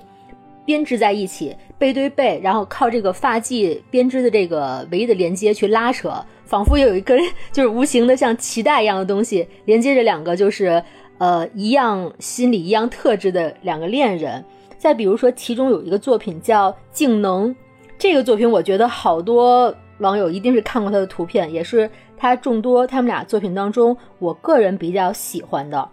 [0.67, 7.17] 编织在一起，背对背，然后靠这个发髻编织的这个唯一的连接去拉扯，仿佛有一根
[7.53, 10.83] 就是无形的像脐带一样的东西连接着两个就是
[11.19, 14.43] 呃一样心理一样特质的两个恋人。
[14.77, 17.49] 再比如说，其中有一个作品叫《静能》，
[17.97, 25.89] 这个作品，我觉得好多网友一定是看过他的图片，也是他众多他们俩作品当中，我个人比较喜欢的。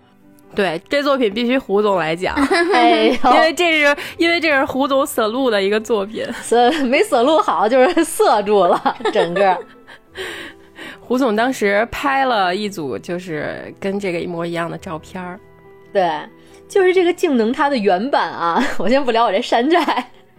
[0.54, 2.34] 对，这作品必须胡总来讲，
[2.72, 9.58] 哎，因为这是因为这是胡总色录的一个作品，色没色录好，就是色住了整个。
[11.00, 15.38] 胡总当时拍了一组，就是跟这个一模一样的照片儿。
[15.92, 16.10] 对，
[16.68, 19.80] 就是这个静能它的原版啊， 我先不聊我这山寨。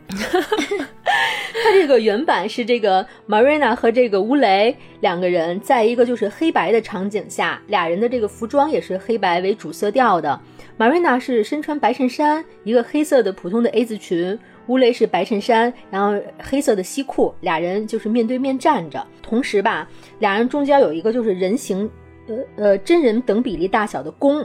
[0.08, 10.40] 它这个原版是这个 Marina 和这个乌雷两个人在一个就是黑白的场景下，俩人的这个服装也是黑白为主色调的。
[10.78, 14.38] Marina 是身穿白衬衫，一个黑色的普通的 A 字裙。
[14.68, 19.06] 乌雷是白衬衫，然后黑色的西裤，俩人就是面对面站着。
[19.22, 19.88] 同时吧，
[20.18, 21.88] 俩人中间有一个就是人形，
[22.28, 24.44] 呃呃真人等比例大小的弓，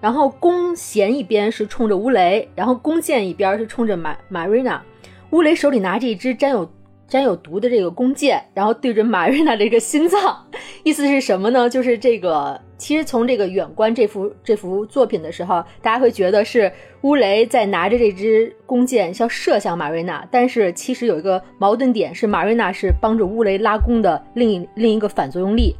[0.00, 4.82] 然后弓弦一边是冲着乌雷，然后弓箭一边是冲着马马瑞娜。
[5.30, 6.70] 乌雷手里拿着一支沾有
[7.06, 10.46] 沾有毒的这个弓箭，然后对准马瑞娜这个心脏，
[10.84, 11.68] 意思是什么呢？
[11.68, 12.60] 就是这个。
[12.78, 25.76] 其实从这个远观这幅这幅作品的时候，大家会觉得是乌雷在拿着这支弓箭要射向马瑞娜，但是其实有一个矛盾点是马瑞娜是帮着乌雷拉弓的另一另一个反作用力，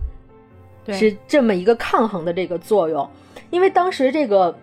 [0.88, 3.08] 是这么一个抗衡的这个作用。
[3.48, 4.54] 因为当时这个，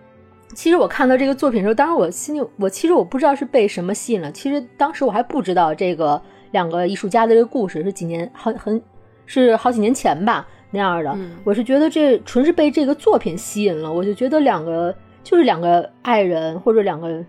[0.54, 4.30] 其实我看到这个作品的时候，当时我心里我其实我不知道是被什么吸引了。
[4.32, 8.80] 其实当时我还不知道这个两个艺术家的这个故事是几年好很
[9.26, 10.46] 是好几年前吧。
[10.70, 13.90] 那样的，我是觉得这纯是被这个作品吸引了。
[13.90, 17.24] 我就觉得两个就是两个爱人或者两个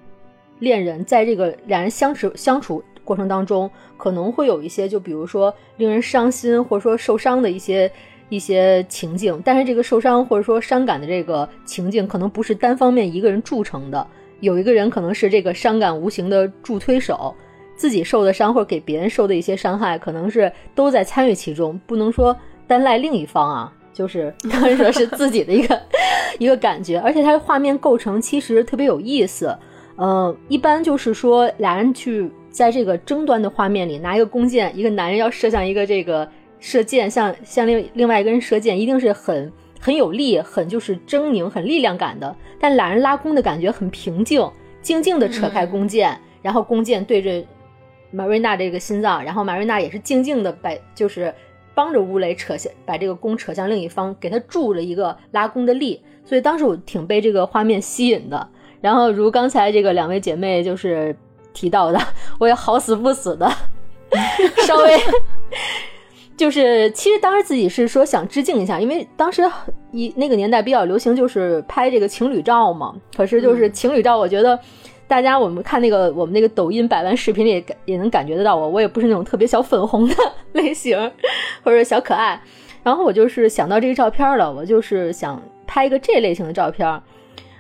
[0.59, 7.89] 恋人，在这个两人相处相处过程当中，可能会有一些，就比如说令人伤心或者说受伤的一些
[8.29, 9.41] 一些情境。
[9.43, 14.07] 但是这个受伤或者说伤感的这个情境，可能不是单方面一个人铸成的，
[14.39, 17.35] 有一个人可能是这个伤感无形的助推手，
[17.75, 22.35] 自己受的伤或者给别人受的一些伤害，可能是都在参与其中，不能说。
[22.67, 25.81] 单赖另一方啊，就是当然说是自己的一个
[26.37, 29.57] 一个感觉，而且它的画面构成其实特别有意思。
[29.97, 42.35] 嗯，一般就是说俩人去在这个争端的画面里拿一个弓箭，一个男人要射向一个这个射箭，向向另另外一个人射箭，一定是很很有力，很就是狰狞，很力量感的。
[42.59, 44.49] 但俩人拉弓的感觉很平静，
[44.81, 47.43] 静静的扯开弓箭，然后弓箭对着
[48.11, 51.33] 马瑞娜这个心脏，然后马瑞娜也是静静的把，就是。
[51.75, 58.49] 帮着乌雷扯下，把这个弓扯向另一方，给他助了一个拉弓的力，所以当时我挺被这个画面吸引的。
[58.81, 61.15] 然后如刚才这个两位姐妹就是
[61.53, 61.99] 提到的，
[62.37, 63.49] 我也好死不死的，
[64.67, 64.97] 稍微
[66.39, 69.43] 就是其实当时自己是说想致敬一下，因为当时
[69.91, 74.57] 一那个年代比较流行就是拍这个情侣照嘛，可是就是情侣照，我觉得。
[75.05, 80.13] 大家，我们看那个我们那个抖音百万视频里也能感觉得到我，我也不是那种特别小粉红的
[80.53, 80.95] 类型，
[81.63, 82.39] 或者小可爱。
[82.83, 86.87] 然后我就是想到这个照片了，我就是想拍一个这类型的照片。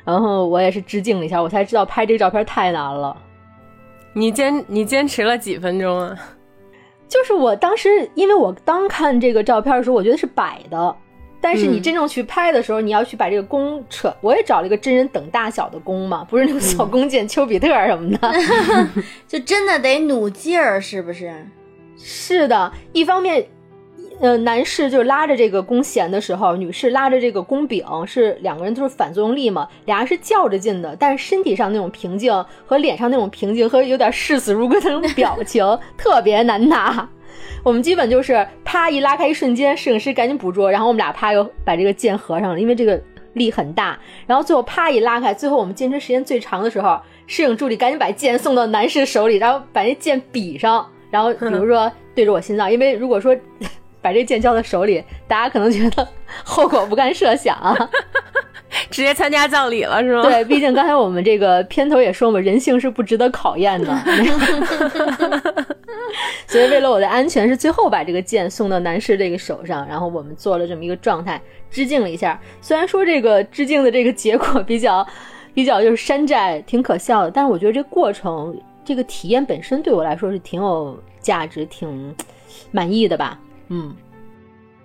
[0.05, 3.17] 然后我也是致敬了一下，我才知道拍这个照片太难了。
[4.13, 6.15] 你坚你坚持了几分钟啊？
[7.09, 10.95] 就是我当时，因为我刚看这个照片的时候，我觉得是摆的。
[11.41, 14.13] 但是你真正去拍的时候，你要去把这个弓扯。
[14.19, 18.33] 我也找了一个真人等大小的弓嘛，不是那种小弓箭、丘比特什么的，
[19.27, 21.33] 就真的得努劲儿，是不是？
[21.97, 23.45] 是的，一方面，
[24.19, 32.33] 呃，男士就拉着这个弓弦的时候，女士拉着这个弓柄，是两个人都是反作用力嘛，俩人是较着劲的，但是身体上那种平静
[32.65, 35.65] 和脸上那种平静和有点视死如归的那种表 情
[35.97, 37.07] 特别难拿。
[37.63, 43.01] 我们基本就是啪一拉开一瞬间，摄影师赶紧捕捉，然后我们俩啪又把这个剑合上了，因为这个
[43.33, 43.97] 力很大。
[44.27, 53.33] 然后最后啪一拉开，最后我们坚持时间最长的时候，摄影助理赶紧把剑送到男士手里，然后把那剑比上，然后比如 说对着我心脏，因为如果说
[54.01, 56.07] 把这剑交到手里，大家可能觉得
[56.43, 57.75] 后果不堪设想啊。
[58.91, 60.21] 直接参加葬礼了是吗？
[60.21, 63.91] 对，毕竟刚才我们这个片头也说嘛，人性是不值得考验的。
[66.45, 72.39] 所以为了我的安全，是最后把这个剑送到男士这个手上，然后我们做了这么一个状态，致敬了一下。
[72.61, 75.05] 虽然说这个致敬的这个结果比较
[75.53, 82.15] 比较就是山寨，挺可笑的，但是我觉得这过程这个体验本身对我来说是挺有价值、挺
[82.71, 83.39] 满意的吧。
[83.69, 83.95] 嗯。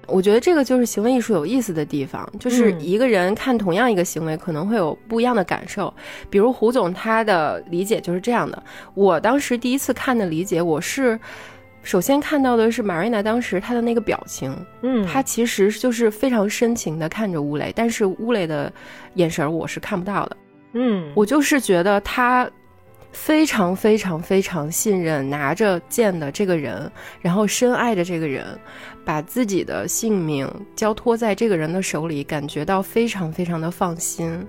[0.07, 5.91] 我觉得这个就是行为艺术有意思的地方，就是一个人看同样一个行为，可能会有不一样的感受。
[6.29, 8.63] 比如胡总他的理解就是这样的。
[8.93, 11.19] 我当时第一次看的理解，我是
[11.83, 18.71] 首先看到的是玛瑞娜当时她的那个表情，嗯，她其实就是非常深情的看着乌雷，但是乌雷的
[19.15, 20.37] 眼神我是看不到的，
[20.75, 22.47] 嗯，我就是觉得他
[23.15, 26.91] 非常非常非常信任拿着剑的这个人，
[27.21, 28.45] 然后深爱着这个人，
[29.05, 34.45] 把自己的性命交托在这个人的手里，感觉到非常非常的放心。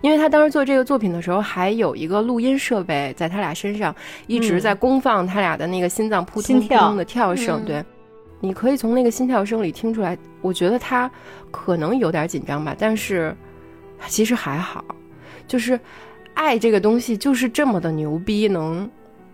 [0.00, 3.94] 因为他当时做这个作品的时候，还有一个录音设备在他俩身上，
[4.26, 7.64] 一直在公放他俩的那个心脏扑通扑通的跳声。
[7.66, 7.84] 对，
[8.40, 11.08] 你可以从那个心跳声里听出来，我觉得他
[11.50, 13.36] 可能有点紧张吧，但是
[14.08, 14.82] 其实还好，
[15.46, 15.78] 就是。
[16.36, 18.88] 爱这个东西就是这么的牛逼，能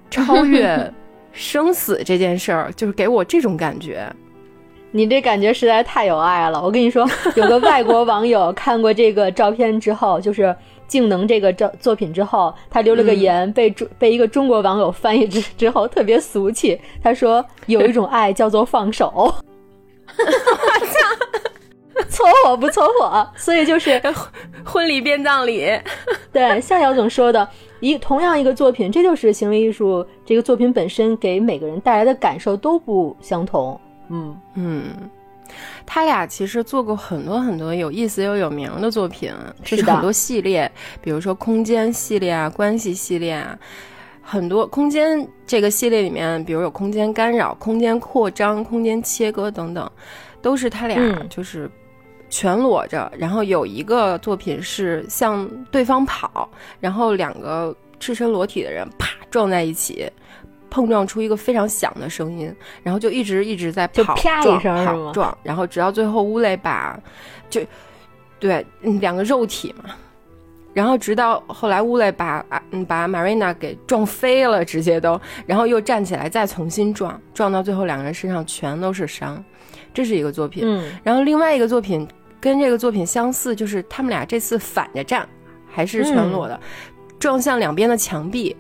[0.09, 0.91] 超越
[1.33, 4.11] 生死这件事儿，就是给我这种感觉。
[4.93, 6.63] 你这感觉实在太有爱了。
[6.63, 10.55] 我跟你说，有个外国网友看过这个照片之后，就是
[10.87, 16.81] 静能这个照作品之后，他留了个言，被中被一个中国网友翻译之之后特别俗气。
[17.03, 19.35] 他说有一种爱叫做放手。
[22.09, 24.01] 搓火不搓火，所以就是
[24.65, 25.71] 婚礼变葬礼。
[26.33, 27.47] 对，像姚总说的，
[27.81, 33.79] 一同样一个作品，这就是行为艺术这个作品本身给每个人带来的感受都不相同。
[34.09, 34.85] 嗯嗯，
[35.85, 39.33] 他俩其实做过很多很多有意思又有名的作品，
[39.63, 40.71] 这是很多系列，
[41.01, 43.59] 比如说空间系列啊、关系系列啊，
[44.23, 49.91] 很多空间这个系列里面，比如有空间干扰、空间扩张、空间切割等等，
[50.41, 51.71] 都是他俩就是。
[52.33, 56.49] 全裸着，然后有一个作品是向对方跑，
[56.81, 60.11] 然后两个赤身裸体的人啪撞在一起，
[60.71, 62.51] 碰撞出一个非常响的声音，
[62.83, 66.99] 然后就一直一直在跑撞跑撞，然后直到最后乌雷把
[67.51, 67.61] 就
[68.41, 69.91] 对两个肉体嘛，
[70.73, 79.45] 然后直到后来乌雷把嗯把玛瑞娜给撞飞了，直接都，然后又站起来再重新撞，撞到最后两个人身上全都是伤，
[79.93, 82.09] 这是一个作品，嗯，然后另外一个作品。
[82.43, 85.27] 跟这个作品相似，就是他们俩这次反着站，
[85.71, 86.61] 还是全裸的，
[87.21, 88.57] 撞向两边的墙壁，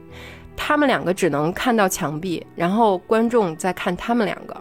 [0.56, 4.56] 他们两个只能看到墙壁，然后观众在看他们两个。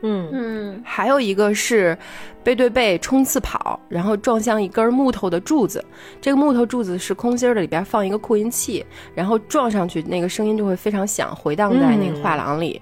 [0.00, 1.96] 嗯嗯，还有一个是
[2.42, 5.84] 背对背冲刺跑，然后撞向一根木头的柱子，
[6.18, 8.82] 这个木头柱子是空心的，里边放一个扩音器，
[9.14, 12.80] 然后撞上去那个声音就会非常响，回荡在那个画廊里。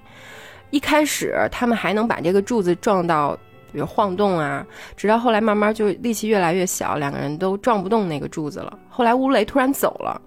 [0.69, 3.37] 一开始他们还能把这个柱子撞到。
[3.73, 4.65] 比如晃动啊，
[4.95, 8.79] 直到后来慢慢就力气越来越小，两个人都撞不动那个柱子了。
[8.87, 10.21] 后来乌雷突然走了，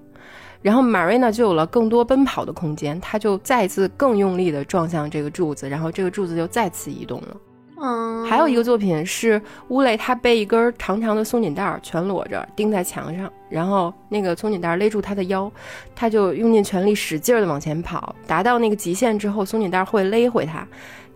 [0.60, 7.36] 然后玛瑞娜就有了更多奔跑的空间，他就再次更用力的撞向这个柱子，然后这个柱子就再次移动了。
[7.78, 15.52] 嗯，还有一个作品是乌雷，他被一根长长的松紧带全裸着钉在墙上，然后那个松紧带勒住他的腰，
[15.94, 20.66] 他就用尽全力使劲的往前跑，达到那个极限之后，松紧带会勒回他。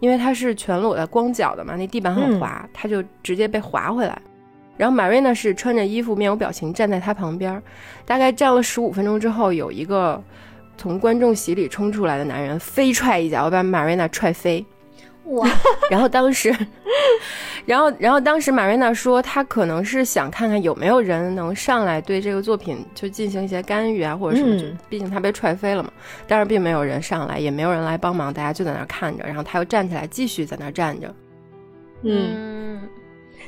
[0.00, 4.20] 因为他是全裸的、光脚的嘛，那地板很滑，他就直接被滑回来。
[4.76, 7.62] 然后马瑞娜是穿着衣服、面无表情站在他旁边，
[8.06, 10.22] 大概站了十五分钟之后，有一个
[10.76, 14.64] 从观众席里冲出来的男人飞踹一脚，把马瑞娜踹飞。
[15.30, 15.48] 哇！
[15.90, 16.54] 然后当时，
[17.66, 25.90] 然后然后当时马瑞娜说，她可能是想看看有没有人能上来对这个作品就进行一些干预啊，或者什么，就毕竟她被踹飞了嘛。
[26.26, 29.24] 但是并没有人上来，也没有人来帮忙，大家就在那看着。
[29.24, 31.14] 然后她又站起来继续在那站着。
[32.02, 32.80] 嗯，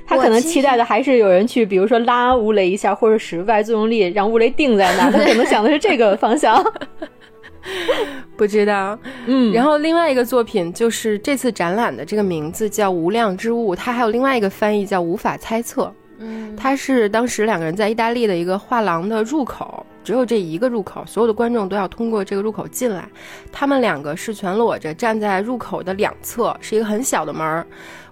[0.06, 5.10] 他可能期待的还是有人去，比如说拉乌雷一下，或者使外作用力让乌雷定在那。
[5.10, 6.62] 他可能想的是这个方向。
[8.36, 15.84] 不知道，嗯，然后另外一个作品就是这次展览的这个名字叫《无量之物》，它还有另外一个翻译叫《无法猜测》。
[16.22, 23.08] 嗯，它是当时两个人在意大利的一个画廊的入口，只有这一个入口，所有的观众都要通过这个入口进来。
[23.50, 27.66] 他们两个是全裸着站在入口的两侧，是一个很小的门儿。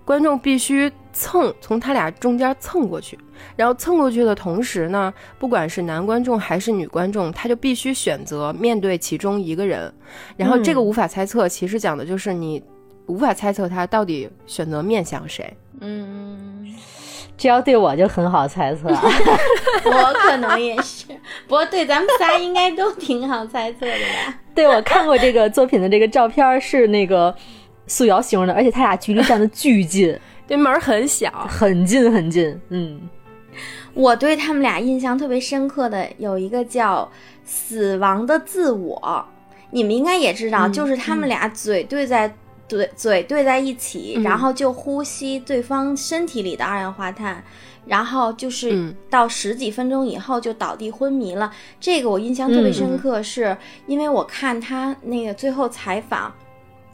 [0.05, 3.17] 观众必须蹭从他俩中间蹭过去，
[3.55, 9.93] 然后蹭过去的同时呢，不管是男观众还是女观众，他就必须选择面对其中一个人。
[10.37, 12.61] 然后这个无法猜测，其实讲的就是你
[13.07, 15.55] 无法猜测他到底选择面向谁。
[15.81, 16.75] 嗯，
[17.41, 21.07] 这要对我就很好猜测， 我可能也是，
[21.49, 24.35] 不过对咱们仨应该都挺好猜测的吧？
[24.55, 27.35] 对，我看过这个作品的这个照片是那个。
[27.87, 30.17] 素瑶形容的，而且他俩距离站的巨近，
[30.47, 32.61] 这门很小，很近很近。
[32.69, 33.01] 嗯，
[33.95, 37.03] 我对他们俩印象特别深刻的有一个叫
[37.45, 38.97] 《死亡的自我》，
[39.73, 42.33] 你们应该也知道，就是他们俩嘴对在
[42.71, 47.43] 对嘴对在一起，然后就呼吸对方身体里的二氧化碳，
[47.85, 51.53] 然后就是到十几分钟以后就倒地昏迷了。
[51.81, 53.57] 这个我印象特别深刻，是
[53.89, 56.33] 因为我看他那个最后采访。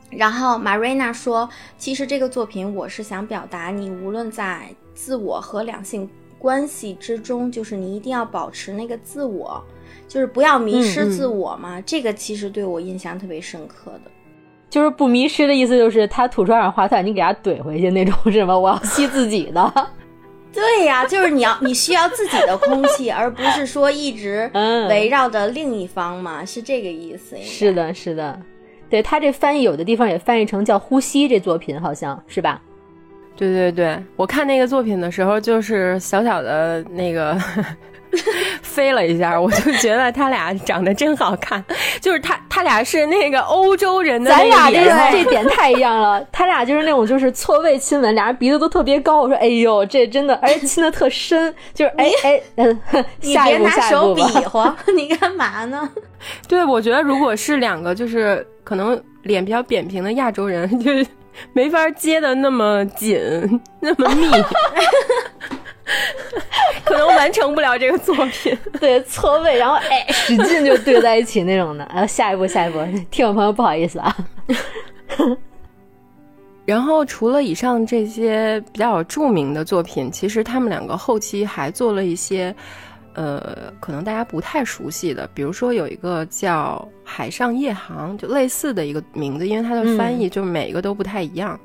[0.09, 6.09] 然后 Marina 说：“其实这个作品，我是想表达，你无论在自我和两性
[6.39, 9.63] 关系之中，就是你一定要保持那个自我。
[10.09, 11.81] 就是不要迷失自我嘛。
[11.81, 14.11] 这个其实对我印象特别深刻的，
[14.69, 18.59] 就是不迷失的意思，就是他吐出二氧化碳，你给他怼回去那种是吗？
[18.59, 19.73] 我要吸自己的。
[20.53, 24.51] 对呀，就是你要你需要自己的空气，而不是说一直
[24.89, 27.37] 围绕着另一方嘛，是这个意思。
[27.43, 28.41] 是的，是的，
[28.89, 32.61] 对他这翻译有的地方也翻译成叫“呼吸”这作品，好像是吧？
[33.37, 37.39] 对对对，我看那个作品的时候，就是小小的那个。
[38.63, 41.63] 飞了一下，我就觉得他俩长得真好看，
[42.01, 46.25] 就是他他俩是那个欧洲人的，咱俩这这点太一样了。
[46.33, 49.23] 他俩就是那种就是错位亲吻，俩人鼻子都特别高。
[49.23, 52.81] 我说哎呦，这真的，而且亲的特深，就是哎哎嗯，
[53.21, 55.89] 下一步下一步比划， 你干嘛呢？
[56.49, 61.07] 对，我觉得如果是两个就是可能脸比较扁平的亚洲人，就是
[61.53, 63.19] 没法接的那么紧，
[63.81, 64.27] 那么密。
[66.85, 71.89] 可能完成不了这个作品， 对错位，然后哎，使劲就对在一起那种的。
[71.93, 72.79] 然 后下一步，下一步，
[73.11, 74.17] 听众朋友不好意思啊。
[76.65, 82.53] 然后除了以上这些比较著名的作品，其实他们两个后期还做了一些，
[83.15, 91.59] 呃，可能大家不太熟悉的，比如说有一个叫《海上夜航》，就类似的一个名字，因为它的翻译就是每一个都不太一样。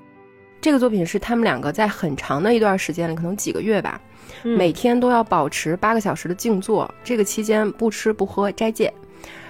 [0.62, 4.00] 这个作品是他们两个在很长的一段时间里，可能几个月吧。
[4.44, 8.92] 每天都要保持八个小时的静坐，这个期间不吃不喝斋戒，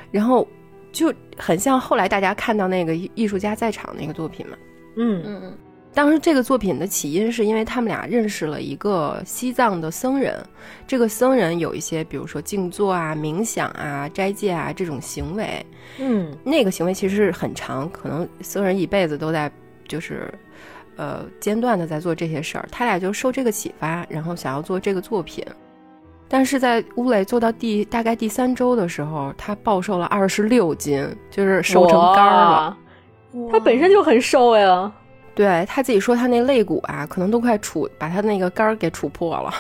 [0.10, 0.48] 然后
[0.92, 4.58] 就很像后来大家看到那个艺术家在场那个作品嘛。
[4.96, 5.58] 嗯嗯嗯。
[5.94, 10.42] 当时这个作品的起因是因为他们俩认识了一个西藏的僧人，
[10.88, 15.66] 这个僧人有一些比如说静坐啊、冥想啊、斋戒啊这种行为。
[16.00, 19.52] 嗯，那个行为其实是很长，可能僧人一辈子都在
[19.88, 20.34] 就是。
[21.02, 25.44] 呃，间断的在做这些事儿，他俩就受这个启发，然后想要做这个作品。
[26.30, 32.78] 但是在乌磊做到第大概第三周的时候，他暴瘦了二十六斤，就是瘦成干了。
[33.52, 34.92] 他本身就很瘦呀。
[35.34, 39.52] 对他自己说，他那肋骨啊，可能都快杵把他那个肝儿给杵破了。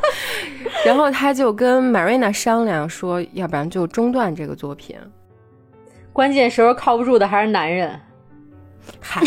[0.84, 4.94] 然后他就跟 Marina 商量说，要不然就中断这个作品。
[6.12, 7.98] 关键时候靠不住的还是男人。
[9.00, 9.20] 嗨，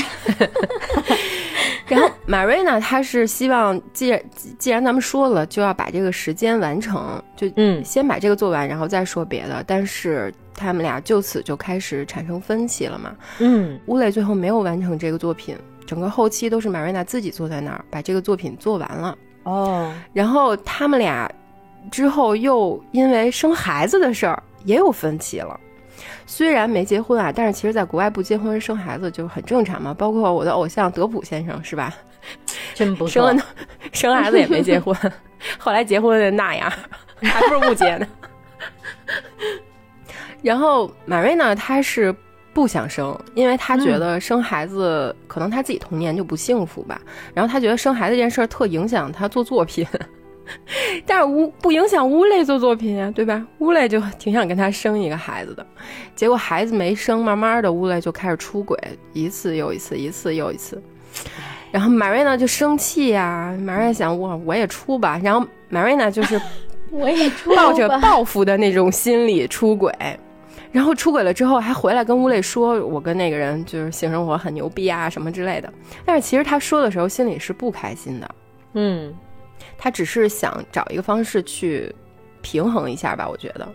[1.90, 4.22] 然后 Marina 他是希望，既然
[4.58, 9.64] 既然咱们说了，就要把这个时间完成，就嗯，先把这个做完，然后再说别的。
[9.66, 13.16] 但是他们俩就此就开始产生分歧了嘛。
[13.40, 19.18] 嗯，乌磊最后没有完成这个作品，整个后期都是 Marina 自己坐在那儿把这个作品做完了。
[19.44, 21.32] 哦，然后他们俩
[21.90, 25.60] 之后又因为生孩子的事儿也有分歧了。
[26.32, 29.96] 虽然没结婚啊，但是其实在国外不结婚生孩子就很正常嘛。
[29.96, 31.92] 包括我的偶像德普先生是吧？
[32.76, 33.44] 真不生了
[33.92, 34.96] 生孩子也没结婚，
[35.58, 36.72] 后来结婚的那样，
[37.24, 38.08] 还不是不结呢。
[40.44, 42.16] 然后马瑞呢，他是
[42.54, 47.02] 不想生，因为他觉得生孩子可能他自己童年就不幸福吧。
[47.34, 49.84] 然后他觉得生孩子这件事儿特影响他做作品。
[51.06, 53.46] 但是屋不影响乌雷做作品呀，对吧？
[53.60, 55.66] 乌雷就挺想跟他生一个孩子的，
[56.16, 58.78] 结果孩子没生，慢慢的乌雷就开始出轨，
[59.14, 60.82] 一次又一次，一次又一次。
[61.72, 66.40] 然后马瑞娜就生气呀，马瑞想我我也出吧，然后马瑞娜就是
[66.90, 69.94] 我也出，抱着报复的那种心理出轨，
[70.72, 75.72] 然后出轨了之后还回来跟乌雷说，我跟那个人就是性生活很牛逼啊什么之类的。
[76.04, 78.36] 但是其实他说的时候心里是不开心的，
[78.74, 79.14] 嗯。
[79.78, 81.94] 他只是想找一个方式去
[82.42, 83.68] 平衡一下吧，我觉得。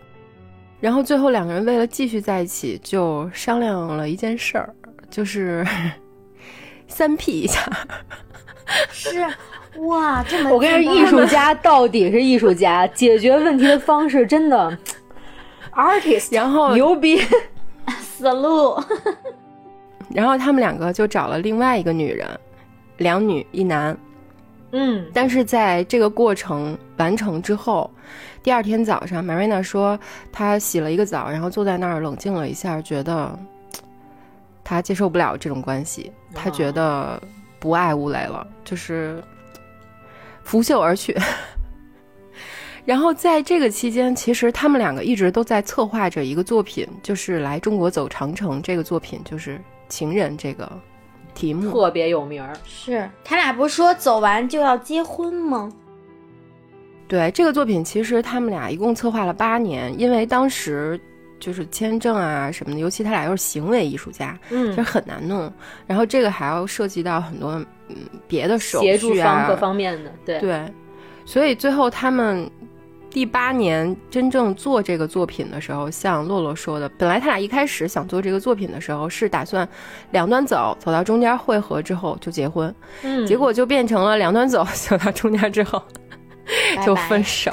[0.80, 4.68] 然后最后两个人为了继续在一起，就商量了一件事儿，
[5.10, 5.66] 就是
[6.88, 7.60] 三 P 一下。
[8.90, 9.26] 是
[9.80, 14.78] 哇，这么 我跟你说，艺术家到底是艺术家，解决问题的方式真的
[15.72, 17.20] artist，然后牛逼
[18.00, 18.78] 思路。
[20.10, 22.28] 然后他们两个就找了另外一个女人，
[22.98, 23.96] 两女一男。
[24.76, 27.88] 嗯，但是在这个过程完成之后，
[28.42, 29.96] 第二天早上，Marina 说
[30.32, 33.38] 她洗了一个澡，然后坐在那儿冷静了一下，觉得
[34.64, 37.22] 她接受不了这种关系，她觉得
[37.60, 39.22] 不爱乌雷了，就是
[40.42, 41.16] 拂袖而去。
[42.84, 50.70] 然后在这个期间，其实他们两个一直都在策划着一个作品，就是来中国走长城这个作品，就是情人这个。
[51.34, 55.70] 题目特别有名儿，是他俩不是说走完就要结婚吗？
[57.06, 60.98] 对，这个作品其实他们俩一共策划了八年，因为当时
[61.38, 65.52] 就是签证啊什么的，尤其他俩又是行为艺术家，嗯，其实很难弄。
[65.86, 67.52] 然后这个还要涉及到很多
[67.88, 70.64] 嗯别的手续啊，各方面的，对对。
[71.26, 72.50] 所以最后他们
[73.14, 79.66] 第八年真正做这个作品的时候，像洛洛说的，本来他俩一开始想做这个作品的时候是打算
[80.10, 85.80] 两端走，走到中间汇合之后就结婚，嗯，结果就变成了两端走，走到中间 之后
[86.84, 87.52] 就分手。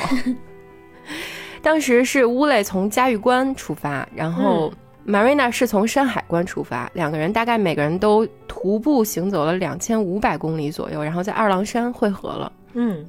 [1.61, 4.73] 当时是乌雷从嘉峪关出发，然后
[5.05, 12.51] Marina 是从山海关出发，两个人大概每个人都徒步行走了两千五百公里左右，然后在二郎山汇合了。
[12.73, 13.05] 嗯，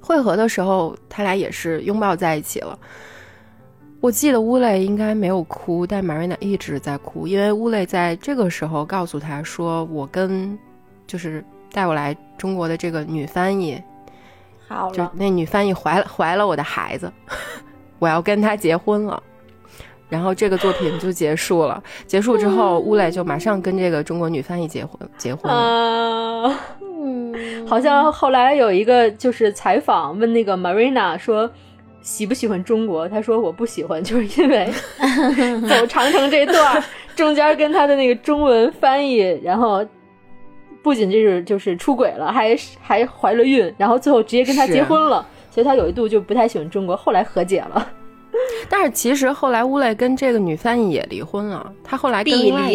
[0.00, 2.78] 汇合的时候，他俩也是拥抱在一起了。
[4.00, 10.58] 我记得乌雷应该没有哭，但 Marina 一直在哭，因为乌雷在这个时候告诉他说：“我跟
[11.06, 13.78] 就是带我来中国的这个女翻译，
[14.66, 17.12] 好就那女翻译怀了怀了我的孩子。”
[18.00, 19.22] 我要跟她结婚了，
[20.08, 21.82] 然后这个作品就结束了。
[22.06, 26.56] 结束之后，乌磊就马上跟这个中国女翻译结婚，结婚了。
[27.02, 31.50] 嗯，好像后来有一个就是采访问那个 Marina 说
[32.02, 34.70] 喜不喜欢中国，他说我不喜欢，就是因为
[35.68, 36.82] 走长城这段
[37.16, 39.84] 中间跟他的那个中文翻译，然后
[40.82, 45.26] 不仅就是就是出轨了，还还怀了孕，然后最后直接跟他结婚了。
[45.50, 47.92] 所以他有一度就不太喜欢中国，后来和解了。
[48.70, 52.70] 但是其实后来乌磊跟这个女翻译也离婚了，他后来跟另外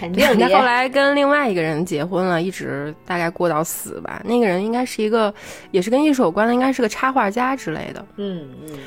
[0.00, 4.22] 一个，肯定他后来跟另外一个人结婚了，一直大概过到死吧。
[4.24, 5.32] 那个人应该是一个，
[5.70, 8.06] 也是跟艺术有关的，应该是个插画家之类的。
[8.16, 8.78] 嗯嗯，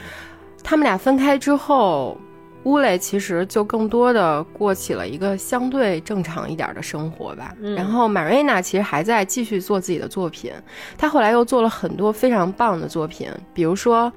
[0.64, 2.18] 他们俩分开之后。
[2.64, 7.56] 乌雷其实就更多的过起了一个相对正常一点的生活吧。
[7.78, 10.52] 然后马瑞娜其实还在继续做自己的作品，
[10.98, 14.12] 她后来又做了很多非常棒的作品，比如说，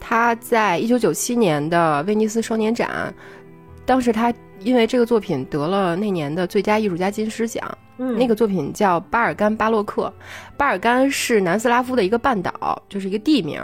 [0.00, 3.14] 她在一九九七年的威尼斯双年展，
[3.86, 7.62] 当时她因为这个作品得了那年的最佳艺术家金狮奖。
[7.96, 10.12] 嗯那个作品叫巴尔干巴洛克，
[10.56, 13.62] 巴尔干是南斯拉夫的一个半岛，就是一个地名。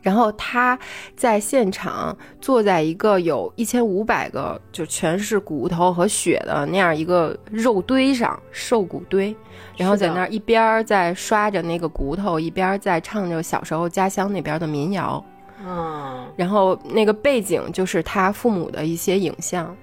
[0.00, 0.76] 然后他
[1.14, 9.36] 在现场坐在一个有一千五百个就全是骨头和血的那样一个肉堆上，瘦骨堆，
[9.76, 15.24] 然后在那儿一边在刷着那个骨头，一边在唱着小时候家乡那边的民谣。
[15.64, 19.76] 嗯，然后那个背景就是他父母的一些影像，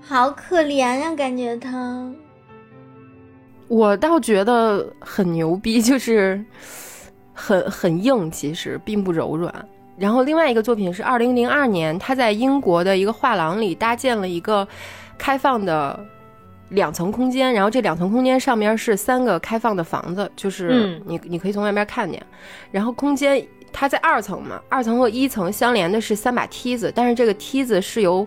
[0.00, 2.10] 好可怜呀，感觉他。
[3.68, 6.44] 我倒觉得很牛逼，就是。
[7.42, 9.66] 很很硬，其实并不柔软。
[9.96, 14.68] 然后另外一个作品是二零零二年，他在英国的一个画廊里搭建了一个
[15.16, 15.98] 开放的
[16.68, 22.22] 两层空间，然后这两层空间上面是三个开放的房子，就是你你可以从外面看见。
[22.70, 23.42] 然后空间
[23.72, 28.26] 它在二层嘛，二层和一层相连的是三把梯子，但是这个梯子是由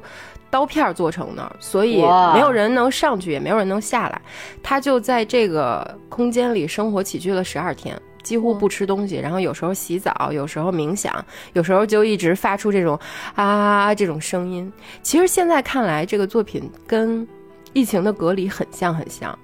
[0.50, 2.02] 刀片做成的，所以
[2.34, 4.22] 没有人能上去，也没有人能下来。
[4.62, 8.00] 他就在这个空间里生活起居了十二天。
[8.24, 11.14] 几乎不吃东西，然后有时候洗澡，有时候冥想，
[11.52, 12.98] 有时候就一直发出这种
[13.36, 14.72] 啊这种声音。
[15.02, 17.28] 其实现在看来，这个作品跟
[17.74, 19.38] 《疫情的隔离》很像，很像。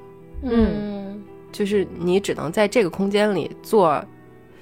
[0.43, 1.21] 嗯，
[1.51, 4.01] 就是你只能在这个空间里做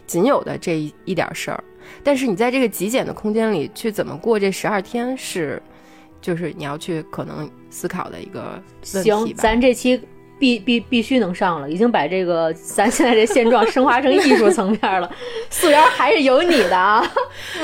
[0.07, 1.63] 仅有的这一一点事儿，
[2.03, 5.61] 但是你在这个极简的空间里去怎么过这十二天，是
[6.19, 8.59] 就是你要去可能思考的一个
[8.93, 9.17] 问题吧。
[9.17, 10.01] 行，咱这期。
[10.39, 15.09] 必必必须能上了，已经把这个咱现在这现状升华成艺术层面了。
[15.49, 17.03] 素媛还是有你的啊！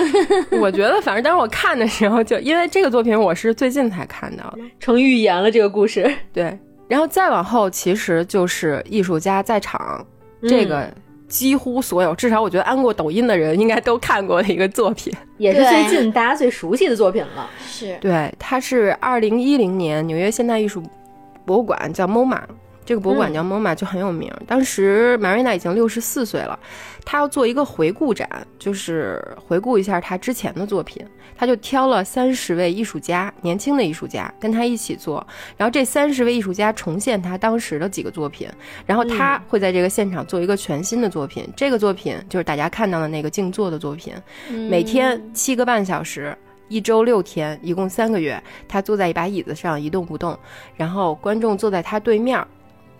[0.60, 6.12] 我觉得，反正当时我看的时候，就因为这个作品，我是最近才看到的， 成预言了这个故事。
[6.34, 10.04] 对，然后再往后，其实就是艺术家在场，
[10.42, 10.92] 这个
[11.28, 17.50] 几乎所有，至少我觉得安过抖音的人应该都看过的一个作品， 也是最近大家最熟悉的作品了。
[17.66, 20.84] 是对，它是二零一零年纽约现代艺术
[21.46, 22.42] 博物馆叫 MoMA。
[22.86, 24.32] 这个博物馆叫 MoMA，就很有名。
[24.46, 26.60] 当时 Marina 已经六十四岁了，
[27.06, 28.28] 她要做一个回顾展，
[28.60, 31.06] 就是回顾一下她之前的作品。
[31.36, 35.26] 她就挑了三十位艺术家，年轻的艺术家跟她一起做。
[35.58, 38.48] 然后这三十位艺术家重现她当时的几个作品，
[38.86, 41.48] 然后她会在这个现场做一个全新的作品。
[41.56, 44.14] 这个作品就是大家看到的那个静坐的作品，
[44.70, 48.42] 每天七个半小时，一周六天，一共三个月。
[48.68, 50.38] 他坐在一把椅子上一动不动，
[50.76, 52.46] 然后观众坐在他对面。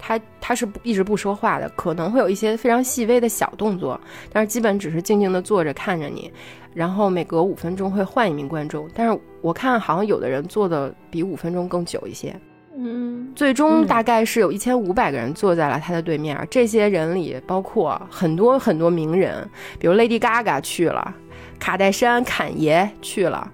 [0.06, 3.98] 他他是一直不说话的，可能会有一些非常细微的小动作，
[4.34, 6.30] 但是基本只是静静的坐着看着你，
[6.74, 12.36] 然后每隔五分钟会换一名观众，但是我看好像有的人坐的比五分钟更久一些，
[12.76, 19.50] 嗯，最终大概是有一千五百个人坐在了他的对面，这些人里包括很多很多名人，
[19.80, 21.16] 比如 Lady Gaga 去了，
[21.58, 23.50] 卡戴珊侃爷去了，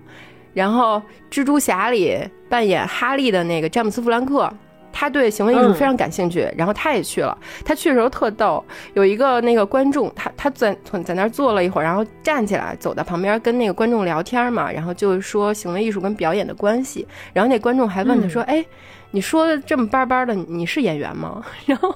[0.56, 2.18] 然后蜘蛛侠里
[2.50, 4.52] 扮演哈利的那个詹姆斯弗兰克。
[4.92, 7.38] 他对行为艺术非常感兴趣，然后他也去了。
[7.64, 8.64] 他去的时候特逗，
[8.94, 17.08] 有一个那个观众，他他在在那儿坐了一会儿，然后站起来走到旁边跟那个观众聊天嘛，然后就是说行为艺术跟表演的关系。
[17.34, 18.66] 然后那观众还问他说：“哎，
[19.12, 21.96] 你说的这么巴巴的，你是演员吗？” 然后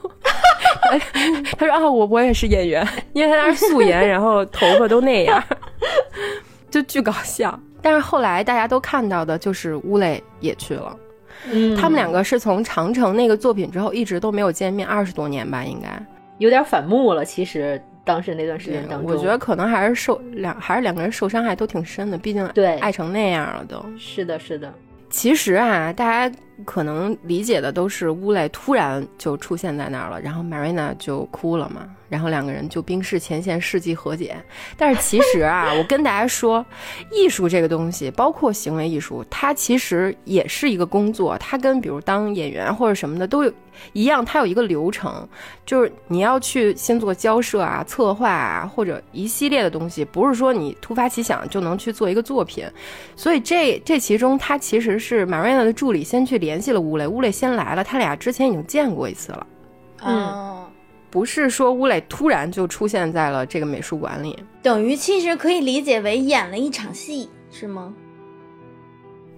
[1.58, 5.44] 他说：“啊，我我也是演员，因为他那儿素颜，然后头发都那样，
[6.70, 10.96] 就巨搞笑。”但是后来大家都看到的就是乌磊也去了。
[11.52, 15.90] 嗯，他们两个是从长城那个作品之后一直都没有见面，二十多年吧，应该
[16.38, 17.26] 有点反目了。
[17.26, 23.84] 其实当时那段时间当中，我觉得可能还是受两，还是两个人受伤害都挺深的，毕竟对爱成那样了都。
[23.98, 24.74] 是的，是的。
[25.10, 26.36] 其实啊，大家
[26.66, 31.88] 可能理解的都是乌磊突然就出现在那儿了，然后 Marina 就哭了嘛。
[32.10, 34.36] 然后两个人就冰释前嫌，世纪和解。
[34.78, 36.64] 但是其实啊，我跟大家说，
[37.12, 41.36] 艺术这个东西，包括行为艺术，它其实也是一个工作。
[41.40, 43.52] 它跟比如当演员或者什么的都有
[43.94, 45.28] 一样，它有一个流程，
[45.66, 52.64] 就是你要去先做交涉啊、策划啊，或者一系列的东西，不是说你突发奇想就能去做一个作品。
[53.16, 59.48] 所以这这其中，他其实是 Marina 的助理先去联系了乌磊，乌磊先来了，他俩之前已经见过一次了。
[60.06, 60.60] 嗯。
[61.10, 67.94] 不是说乌磊突然就出现在了这个美术馆里，等于其实可以理解为演了一场戏，是吗？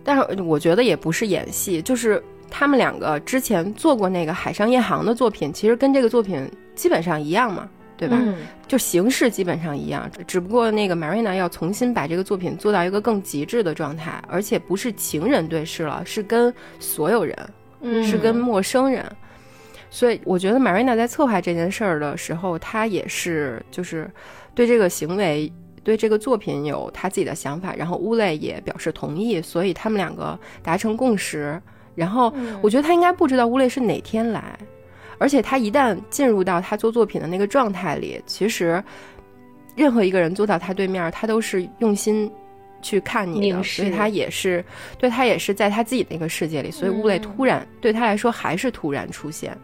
[0.02, 7.68] 但是我觉得也不是演戏，就是他们两个之前做过那个海上夜航的作品，其实跟这个作品基本上一样嘛，
[7.98, 8.22] 对吧？
[8.68, 17.38] 就形式基本上一样，只不过那个 Marina 要重新把这个作品做到一个更极致的状态，而且不是情人对视了，是跟所有人，
[18.04, 19.06] 是跟陌生人。
[19.90, 24.12] 所以我觉得 Marina 在策划这件事儿的时候，她也是就是
[24.54, 25.52] 对这个行为、
[25.84, 31.62] 对这个作品有他自己的想法，然后乌磊也表示同意，所以他们两个达成共识。
[31.94, 34.58] 然后我觉得他应该不知道乌磊是哪天来，
[35.18, 38.84] 而且他一旦进入到他做作品的那个状态里，其实
[39.76, 42.32] 任何一个人坐到他对面，他都是用心
[42.82, 44.64] 去看你的，所以他也是
[44.98, 49.58] 对他也是在他自己的一个世界里，所以物类突然对他来说还是突然出现。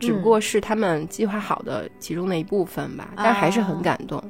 [0.00, 4.22] 只不过是他们计划好的其中的一部分吧，但还是很感动。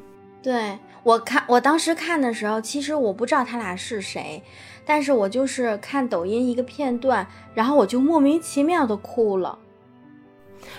[0.42, 4.42] 对我看，我当时看的时候，其实我不知道他俩是谁，
[4.86, 9.58] 但是我就是看抖音一个片段，然后我就莫名其妙的哭了。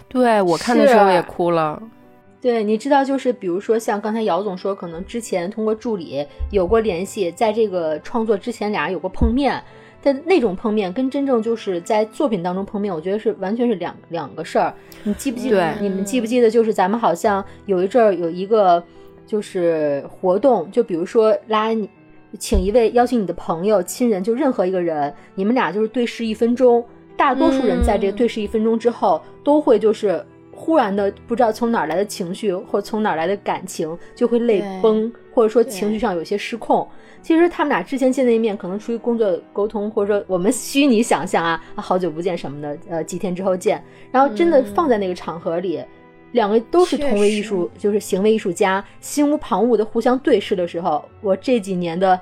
[0.07, 1.81] 对我看的时候也哭了。
[2.41, 9.61] 对，你知道，就是比如说像刚才姚总说，可能之前通过助理有过联系，在这个创作之前俩人有过碰面。
[10.01, 14.73] 但那种碰面跟真正就是在作品当中碰面，我觉得是完全是两两个事儿。
[15.03, 15.75] 你记不记得？
[15.81, 16.49] 你们记不记得？
[16.49, 18.81] 就是咱们好像有一阵儿有一个
[19.27, 21.89] 就是活动，就比如说拉你，
[22.39, 26.81] 请一位邀请你的朋友、亲人，就任何一个人，你们俩就是对视一分钟。
[27.19, 36.87] 大多数人在这个对视一分钟之后，都会就是忽然的不知道从哪儿来的情绪或从哪儿来的感情，就会泪崩，或者说情绪上有些失控。
[37.21, 45.83] 其实他们俩之前见那一面，可能出于工作沟通，或者说我们虚拟想象啊，好久不见什么的，呃，几天之后见，然后真的放在那个场合里，
[46.31, 52.17] 两个都是同为艺术，就是行为艺术家，心无旁骛的互相对视的时候，我这几年的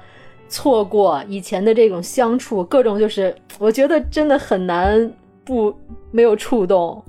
[0.49, 5.11] 错过，以前的这种相处，各种就是， 我觉得真的很难
[5.43, 5.75] 不
[6.11, 7.03] 没有触动。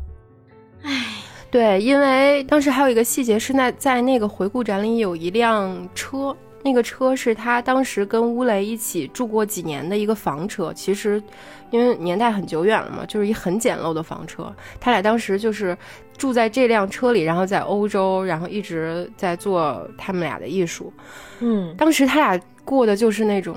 [0.82, 1.06] 唉，
[1.50, 6.36] 对，因为当时还有一个细节是，那在那个回顾展里有一辆车。
[6.64, 11.22] 那个车是他当时跟乌雷一起住过几年的一个房车，其实，
[11.70, 14.52] 因为年代很久远了嘛，就是一很简陋的房车。
[14.80, 15.78] 他俩当时就是
[16.18, 20.92] 住在这辆车里，然后在欧洲，然后一直在做他们俩的艺术。
[21.40, 23.56] 嗯，当时他俩过的就是那种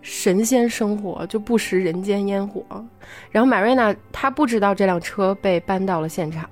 [0.00, 2.64] 神仙生活，就不食人间烟火。
[3.30, 6.48] 然后马瑞娜她不知道这辆车被搬到了现场，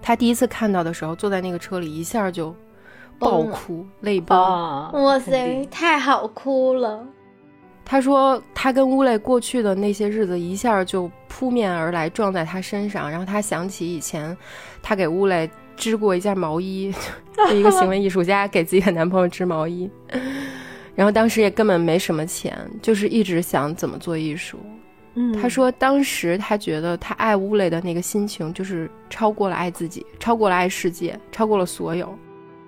[0.00, 2.52] 她第一次看到的时候，坐在那个车里一下就。
[3.18, 4.36] 爆哭，泪崩！
[4.36, 7.06] 哇塞，太好哭了。
[7.84, 13.10] 他说，他跟乌雷过去的那些日子一下就扑面而来，撞在他身上。
[13.10, 14.36] 然后他想起以前，
[14.80, 16.94] 他给乌雷织过一件毛衣，
[17.48, 19.90] 就一个行为艺术家给自己的男朋友织毛衣。
[20.94, 24.58] 然后当时也根本没什么钱，就是一直想怎么做艺术。
[25.14, 32.16] 嗯，他说当时他觉得他爱乌雷的那个心情，就是超过了爱自己，超过了爱世界，超过了所有。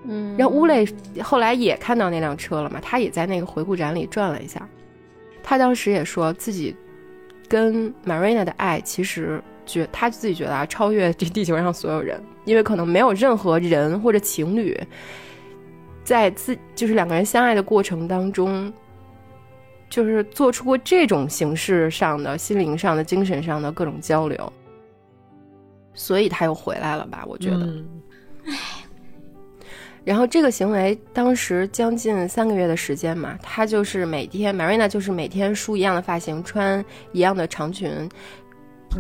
[0.07, 0.87] 嗯，然后乌磊
[1.23, 4.69] 后来也看到那辆车了嘛，他也在那个回顾展里转了一下，
[5.45, 6.75] 他当时也说自己
[7.47, 14.75] 跟 Marina 的爱，其实觉他自己觉得啊，超越这地球上所有人，因为可能没有任何人或者情侣，
[16.03, 18.73] 在自就是两个人相爱的过程当中，
[19.91, 24.53] 就是做出过这种形式上的、心灵上的、精神上的各种交流。
[25.93, 27.23] 所以他又回来了吧？
[27.29, 27.85] 我觉得，
[28.47, 28.84] 唉。
[30.05, 38.09] 然后这个行为当时将近三个月的时间嘛，他就是每天，Marina 就是每天梳一样的发型，穿一样的长裙，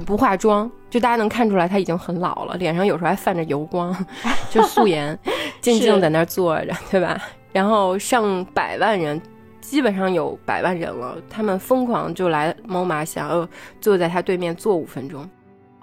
[0.07, 3.94] 不化妆，就大家能看出来他已经很老了，脸上有时候还泛着油光，
[4.50, 5.18] 就素颜，
[5.61, 7.20] 静静在那儿坐着，对吧？
[7.52, 9.20] 然后上百万人，
[9.61, 13.46] 基本上有百万人了，他们疯狂就来 MoMA，想要
[13.80, 15.28] 坐在他对面坐五分钟。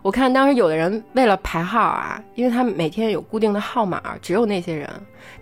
[0.01, 4.89] 我看当时有的人为了排号啊，因为他们每天有固定的号码，只有那些人，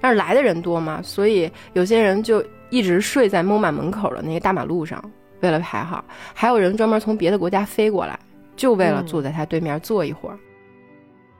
[0.01, 5.01] 但是来的人多嘛，所以有些人就一直睡在 MoMA 门口的那个大马路上，
[5.39, 6.03] 为了排号。
[6.33, 8.19] 还有人专门从别的国家飞过来，
[8.57, 10.37] 就为了坐在他对面坐一会儿。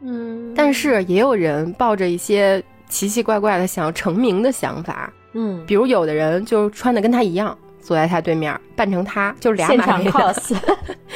[0.01, 7.57] 嗯，但是也有人抱着一些奇奇怪怪的想要成名的想法，嗯，比如有的人就穿的跟他一样。
[7.81, 10.53] 坐在他对面，扮成他，就是俩现场 cos。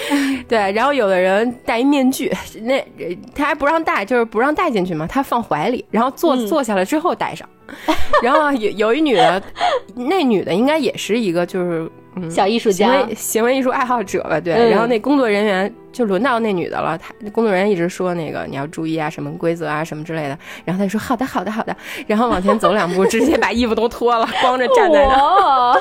[0.47, 2.31] 对，然后有的人戴一面具，
[2.61, 2.85] 那
[3.33, 7.47] 他还不让戴，就是不让戴进去嘛，他放怀里，然后坐坐下来之后戴上。
[8.21, 9.41] 然后有有一女的，
[9.95, 11.89] 那女的应该也是一个就是
[12.29, 14.39] 小艺术家，行为艺术爱好者吧？
[14.39, 14.69] 对。
[14.69, 15.73] 然后那工作人员。
[15.93, 20.35] 就轮到那女的了，她工作人员一直说那个你要注意啊，什么规则啊，什么之类的。
[20.65, 21.77] 然后她就说好的，好的，好的。
[22.07, 25.79] 然后往前走两步，直接把衣服都脱了， 光着站在那。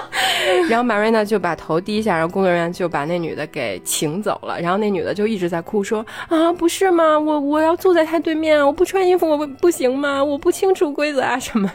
[0.68, 4.60] 然后 Marina 就把头低下，然后工作人员就把那女的给请走了。
[4.60, 7.18] 然后那女的就一直在哭，说啊，不是吗？
[7.18, 10.22] 我我要坐在他对面，我不穿衣服我不不行吗？
[10.22, 11.72] 我不清楚规则啊，什么？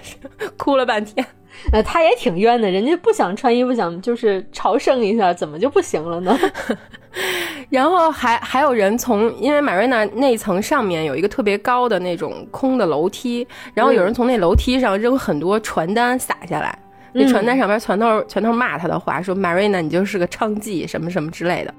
[0.57, 1.25] 哭了半天。
[1.71, 6.37] 呃，他也挺冤的，人家不想穿衣服，想就是朝圣一下，怎么就不行了呢？
[7.69, 16.77] 然后还还有人从，因为 Marina 那层上面有一个特别高的那种空的楼梯，然后有人从那楼梯上扔很多传单撒下来，
[17.11, 21.73] 那传单上面全都是全都是骂他的话，说 Marina 你就是个娼妓什么什么之类的。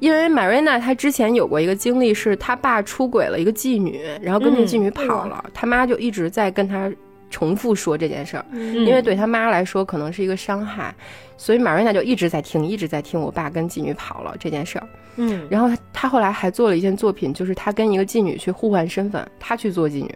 [0.00, 6.90] 因为 Marina 她之前有过一个经历，是她爸出轨了一个妓女，然后跟那妓女跑了，他妈就一直在跟他。
[7.32, 10.94] 重复说这件事儿，因为对他妈来说可能是一个伤害，
[11.36, 14.86] 所以马瑞娜就一直在听，一直在听我爸跟妓女跑了这件事儿。
[15.16, 20.14] 嗯，然后他后来还做了一件作品，就是他跟一个妓女去互换身份，他去做妓女，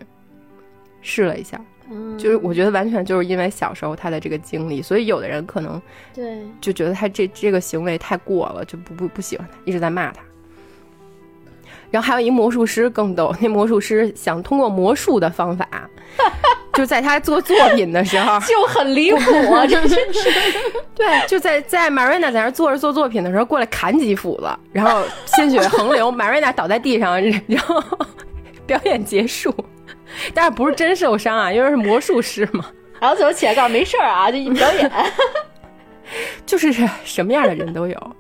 [1.01, 1.61] 试了一下，
[2.19, 5.81] 就是我觉得完全就是因为小时候他的这个经历，所以有的人可能
[6.15, 6.39] 对。
[6.61, 10.23] 就觉得他这这个行为太过了，就不不不喜欢他，一直在骂他。
[11.91, 15.67] 然后还有一魔术师更逗， 那魔术师想通过魔术的方法。
[16.75, 19.19] 就在他做作品的时候， 就很离谱
[19.55, 19.67] 啊！
[19.67, 20.31] 真是，
[20.95, 27.83] 对，就在在 Marina 在那坐着做作品的时候，过来砍几斧子，然后鲜血横流，Marina 倒在地上，然后
[28.67, 29.55] 表演结束。
[30.35, 31.51] 但是不是真受伤啊？
[31.51, 32.67] 因为是魔术师嘛。
[33.01, 34.91] 然后最后起来告诉没事儿啊，就表演。
[36.45, 36.71] 就是
[37.05, 38.17] 什么样的人都有，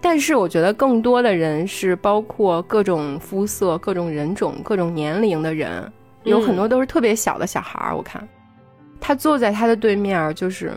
[0.00, 5.92] 但是我觉得更多的人是包括各种肤色、各种人种、各种年龄的人。
[6.24, 8.28] 有很多都是特别小的小孩儿，我看，
[9.00, 10.70] 他坐在他的对面，就是，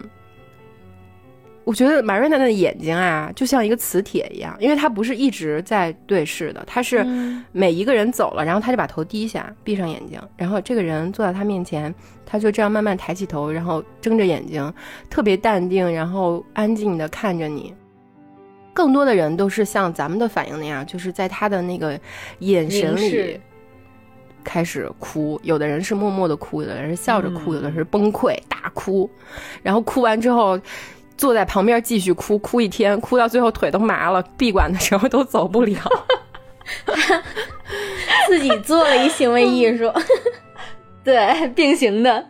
[1.65, 7.05] 我觉得马瑞娜的眼睛啊，就像一个磁铁一样，因为他不是一直在对视的，他是
[7.51, 11.93] 每一个人走了，然后他就把头低下，闭上眼睛，然后这个人坐在他面前，
[12.25, 14.73] 他就这样慢慢抬起头，然后睁着眼睛，
[15.09, 17.73] 特别淡定，然后安静的看着你。
[18.73, 21.99] 更多的人都是像咱们的反应那样，就是在他的那个
[22.39, 23.39] 眼神里。
[24.45, 29.09] 开始哭，有的人是默默的哭，有的人是笑着哭，有的是崩溃大哭，
[29.61, 30.59] 然后哭完之后
[31.15, 35.79] 坐在旁边继续哭，哭一天，哭到最后腿都麻了，闭馆的时候都走不了。
[38.27, 39.89] 自己做了一行为艺术，
[41.05, 42.25] 对，并行的。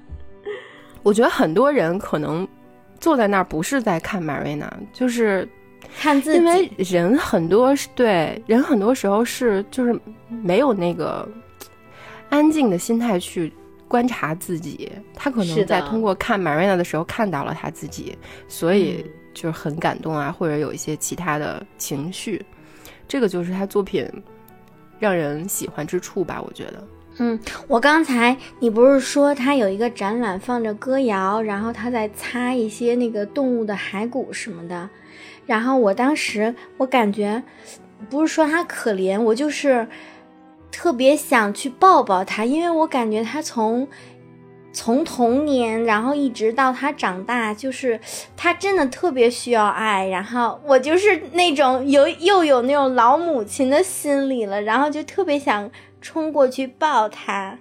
[1.01, 2.47] 我觉得很多人可能
[2.99, 5.49] 坐在那儿不是在看马瑞娜，就是
[5.97, 11.27] 看自己，因为人很多是对人很多时候是就是没有那个。
[12.29, 13.53] 安静的心态去
[13.87, 18.17] 观察自己，他可能在通过看 Marina 的时候看到了他自己，
[18.47, 22.43] 所以就是很感动啊，或者有一些其他的情绪，
[23.07, 24.09] 这个就是他作品
[24.97, 26.83] 让人喜欢之处吧，我觉得。
[27.19, 34.89] 嗯，我刚才你不是说他有一个展览放着歌谣，然后他在擦一些那个动物的骸骨什么的，
[35.45, 37.43] 然后我当时我感觉
[38.09, 39.87] 不是说他可怜，我就是。
[40.75, 43.87] 特别想去抱抱他，因为我感觉他从
[44.73, 47.99] 从童年，然后一直到他长大，就是
[48.35, 50.07] 他真的特别需要爱。
[50.07, 55.69] 然后我就是那种有又有那种老母亲的心理了，然后就特别想
[56.01, 57.59] 冲过去抱他。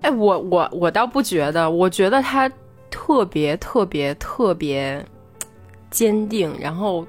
[0.00, 2.50] 哎，我我我倒不觉得，我觉得他
[2.90, 5.04] 特别特别特别
[5.90, 7.06] 坚定，然后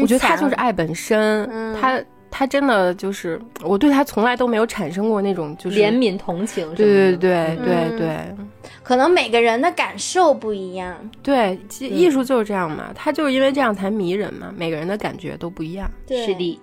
[0.00, 1.48] 我觉得他就是爱本身，
[1.80, 2.02] 他。
[2.34, 6.66] 他真的就是我对他从来都没有产生过那种就是怜悯同情。
[6.74, 8.34] 对对对对对，
[8.82, 10.96] 可能每个人的感受不一样。
[11.22, 15.90] 对，艺术就是这样嘛，他就是因为这样才迷人嘛，每个人的感觉都不一样。
[16.08, 16.58] 是的。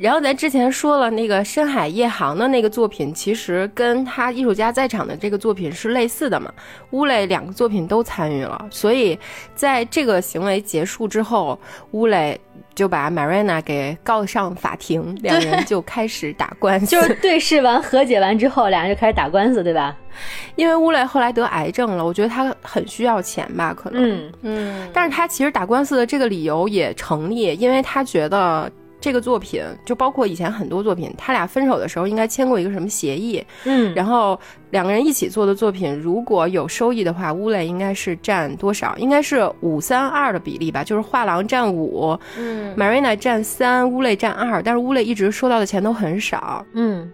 [0.00, 6.50] 然后咱之前说了，那个深海夜航的那个作品，其实跟他艺术家在场的这个作品是类似的嘛。
[6.92, 9.18] 乌雷两个作品都参与了，所以
[9.54, 12.40] 在这个行为结束之后，乌雷
[12.74, 16.86] 就把 Marina 给告上法庭，两人就开始打官司。
[16.96, 19.94] 就是对视完、和解完之后，俩人就开始打官司，对吧？
[20.56, 24.02] 因为乌雷后来得癌症了，我觉得他很需要钱吧，可能。
[24.02, 24.88] 嗯嗯。
[24.94, 28.72] 但是他其实打官司的这个理由也成立，因为他觉得。
[29.00, 33.42] 这个作品就包括以前很多作品，他俩分手的时候应该签过一个什么协议？
[33.64, 34.38] 嗯，然后
[34.70, 38.94] 两个人一起做的作品，如果有收益的话，乌雷应该是占多少？
[38.98, 47.10] 应该是五三二的比例吧，就是画廊占五，嗯，Marina 占三，乌雷占二，但是乌雷一直收到的钱都很少，嗯，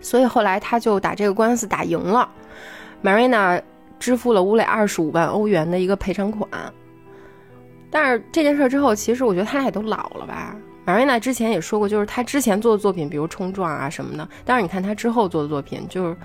[0.00, 2.26] 所以后来他就打这个官司打赢了
[3.04, 3.60] ，Marina
[3.98, 6.48] 支付了乌雷二十五万欧元的一个赔偿款，
[7.90, 10.56] 但是这件事之后，其实我觉得他俩也都老了吧。
[10.86, 14.26] 马瑞娜之前也说过，就是她之前做的作品，比如冲撞啊什么的。
[14.44, 16.16] 但是你看她之后做的作品，就是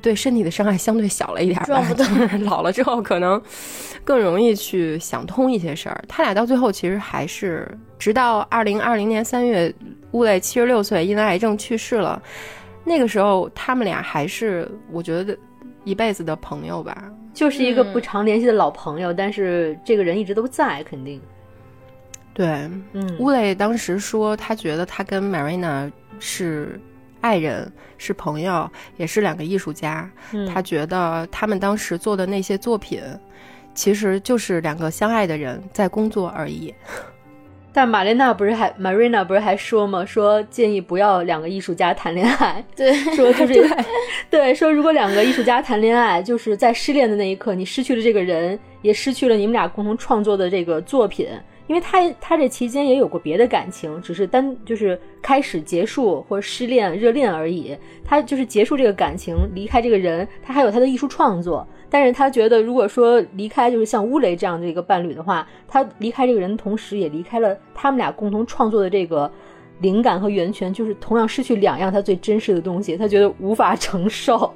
[0.00, 1.84] 对身体的伤害相对小了一点吧。
[1.92, 3.40] 就是老了之后，可能
[4.02, 6.02] 更容易去想通一些事儿。
[6.08, 9.72] 他俩到最后其实还是，直到二零二零年三月，
[10.12, 12.20] 乌雷七十六岁，因为癌症去世了。
[12.82, 15.36] 那个时候，他们俩还是我觉得
[15.84, 19.12] 一辈子的朋友吧，就是一个不常联系的老朋友。
[19.12, 21.20] 但是这个人一直都在，肯定。
[22.32, 22.46] 对，
[22.92, 26.80] 嗯，乌雷当时说，他觉得他跟 Marina 是
[27.20, 30.08] 爱人，是朋友，也是两个艺术家。
[30.48, 33.02] 他觉得他们当时做的那些作品，
[33.74, 36.72] 其实就是两个相爱的人在工作而已。
[37.72, 40.04] 但玛丽娜不是还 Marina 不是还说吗？
[40.04, 42.64] 说建议不要两个艺术家谈恋爱。
[42.74, 43.68] 对， 说就是
[44.28, 51.28] 对，说如果两个艺术家谈恋爱，就是在失恋的那一刻，你失去了这个人，也失去了你们俩共同创作的这个作品。
[51.70, 57.76] 因为他他这期间也有过别的感情，只是单就是开始结束或者失恋热恋而已。
[58.04, 61.64] 他就是结束这个感情，离开这个人，他还有他的艺术创作。
[61.88, 69.30] 但是他觉得，如果说离开就是像乌雷这样的一个伴侣的话，他离开这个人，同时也离开了他们俩共同创作的这个
[69.80, 74.52] 灵感和源泉，就是同样失去两样他最珍视的东西，他觉得无法承受。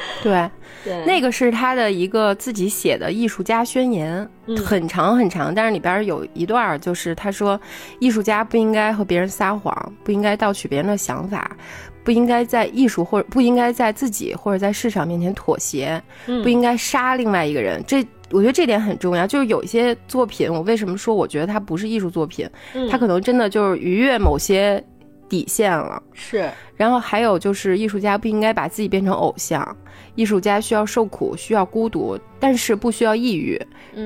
[0.22, 0.50] 对，
[0.84, 4.28] 对那个是他的一个自己写的艺术家宣言，
[4.64, 7.60] 很长很长，但是里边有一段就是他说，
[7.98, 11.56] 艺术家不应该和别人撒谎，不应该盗取别人的想法，
[12.04, 16.02] 不应该在艺术或者不应该在自己或者在市场面前妥协，
[16.42, 17.82] 不应该杀另外一个人。
[17.86, 19.26] 这我觉得这点很重要。
[19.26, 22.48] 就是有一些作品，我为什么说我觉得它不是艺术作品？
[22.90, 24.82] 它可能真的就是逾越某些。
[25.28, 26.50] 底线了，是。
[26.76, 29.76] 然后还有就是，艺术家不应该把自己变成偶像。
[30.14, 33.60] 艺术家需要受苦，需要孤独，但是不需要抑郁。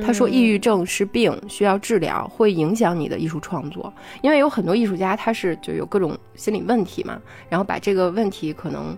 [0.05, 3.93] 他说，抑郁症是病，需要治疗，会影响你的艺术创作。
[4.21, 8.97] 因为有很多艺术家，他是就有各种心理问题嘛，然后把这个问题可能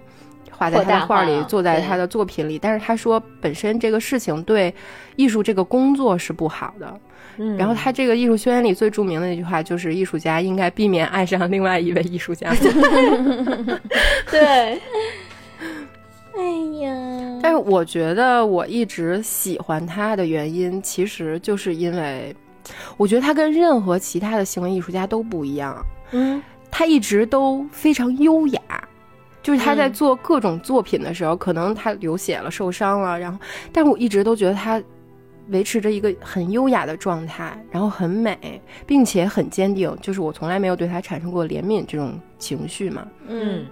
[0.57, 2.59] 画在他的画里，做在他的作品里。
[2.59, 4.75] 但是他说，本身这个事情对
[5.17, 7.01] 艺术这个工作是不好的。
[7.37, 12.55] 嗯然后他这个艺术宣言里最著名的那句话就是：艺术家应该避免爱上另外一位艺术家。
[14.31, 14.79] 对，
[16.37, 16.43] 哎
[16.81, 17.39] 呀！
[17.43, 22.35] 但是我觉得我一直喜欢他的原因，其实就是因为
[22.97, 25.85] 我觉得他跟任何其他的行为艺术家都不一样。
[26.13, 26.41] 嗯，
[26.71, 28.61] 他一直都非常优雅，
[29.45, 33.39] 就是他在做各种作品的时候，可能他流血了、受伤了，然后，
[33.71, 34.83] 但我一直都觉得他。
[35.49, 39.95] 维持着一个很优雅的状态，然后很美，并且很坚定。
[40.01, 43.07] 就是我从来没有对他产生过怜悯这种情绪嘛。
[43.29, 43.67] 嗯，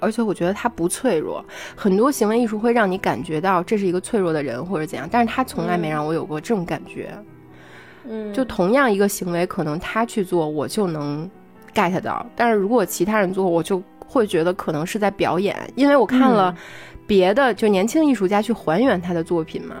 [0.00, 1.44] 而且我觉得他不脆弱。
[1.76, 7.12] 很多行为艺术会让你感觉到这是一个脆弱的人或者怎样，但是他从来没让我有过这种感觉。
[8.08, 11.30] 嗯，就同样一个行为，可能他去做我就能
[11.74, 16.56] get 到，但是如果其他人做，我就会觉得可能是在表演，因为我看了
[17.06, 19.76] 别的就年轻艺术家去还原他的作品嘛。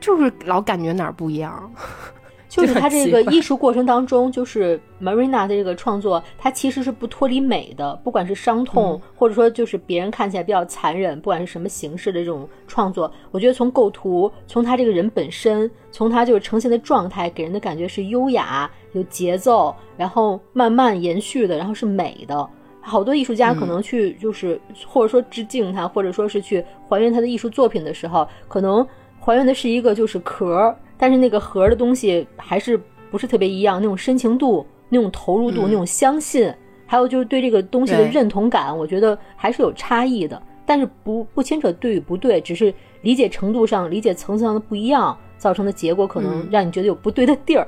[0.00, 1.70] 就是老感觉哪儿不一样，
[2.48, 22.48] 就是他这个艺术过程当中，就是 Marina 的这个创作，它其实是不脱离美的，不管是伤痛，或者说就是别人看起来比较残忍，不管是什么形式的这种创作，我觉得从构图，从他这个人本身，从他就是呈现的状态，给人的感觉是优雅、有节奏，然后慢慢延续的，然后是美的。
[22.80, 28.86] 好多艺术家可能去就是或者说致敬他，或者说是去还原他的艺术作品的时候，可能。
[29.22, 36.50] 还原的是一个就是壳，但是那个盒的东西还是不是特别一样，那种深情度、那种投入度、那种相信，
[36.86, 40.42] 还有就是对这个东西的认同感，我觉得还是有差异的。
[40.64, 42.72] 但是不不牵扯对与不对，只是
[43.02, 47.66] 理解程度上、理解层次上的不一样，造成的结果可能让你觉得有不对的地儿。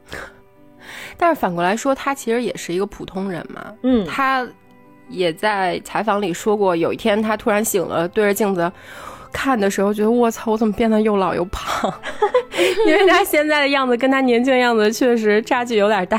[1.16, 3.72] 但是反过来说，他其实也是一个普通人嘛。
[3.82, 4.46] 嗯，他
[5.08, 8.70] 也在采访里说过，有一天他突然醒了，对着镜子
[9.32, 11.92] 看的时候，觉得我操，我怎么变得又老又胖？
[12.86, 16.18] 因为他现在的样子跟他年轻的样子确实差距有点大，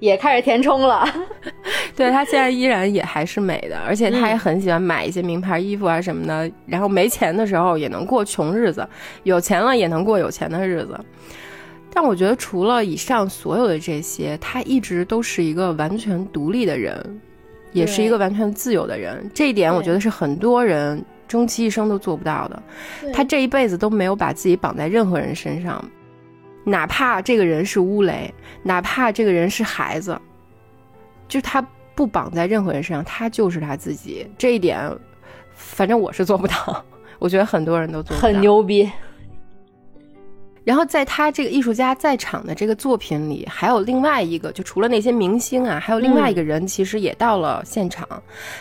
[0.00, 1.06] 也开始填充了。
[1.96, 6.50] 对他现在依然也还是美的，而且他也很喜欢买一些名牌衣服啊什么的。
[6.66, 8.86] 然后没钱的时候也能过穷日子，
[9.22, 10.98] 有钱了也能过有钱的日子。
[11.94, 17.20] 但我觉得，除了以上所有的这些，他一直都是一个完全独立的人，
[17.72, 19.30] 也是一个完全自由的人。
[19.32, 22.62] 这一点，我觉得是很多人终其一生都做不到的。
[23.12, 25.82] 他这一辈子都没有把自己绑在任何人身上，
[26.64, 28.34] 哪怕这个人是乌雷，
[28.64, 30.20] 哪怕这个人是孩子，
[31.28, 31.64] 就他
[31.94, 34.26] 不绑在任何人身上，他就是他自己。
[34.36, 34.90] 这一点，
[35.54, 36.84] 反正我是做不到。
[37.20, 38.90] 我觉得很多人都做不到，很牛逼。
[40.64, 48.08] 然后在他这个艺术家在场的这个作品里，还有另外一个，就除了那些明星啊，还有另外一个人，其实也到了现场。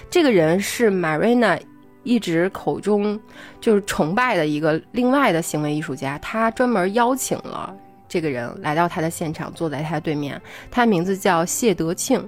[0.09, 1.57] 这个人是 Marina
[2.03, 3.17] 一直口中
[3.61, 7.73] 就是崇拜的一个另外的行为艺术家，他专门邀请了
[8.09, 10.39] 这个人来到他的现场，坐在他对面。
[10.69, 12.19] 他名字叫谢德庆。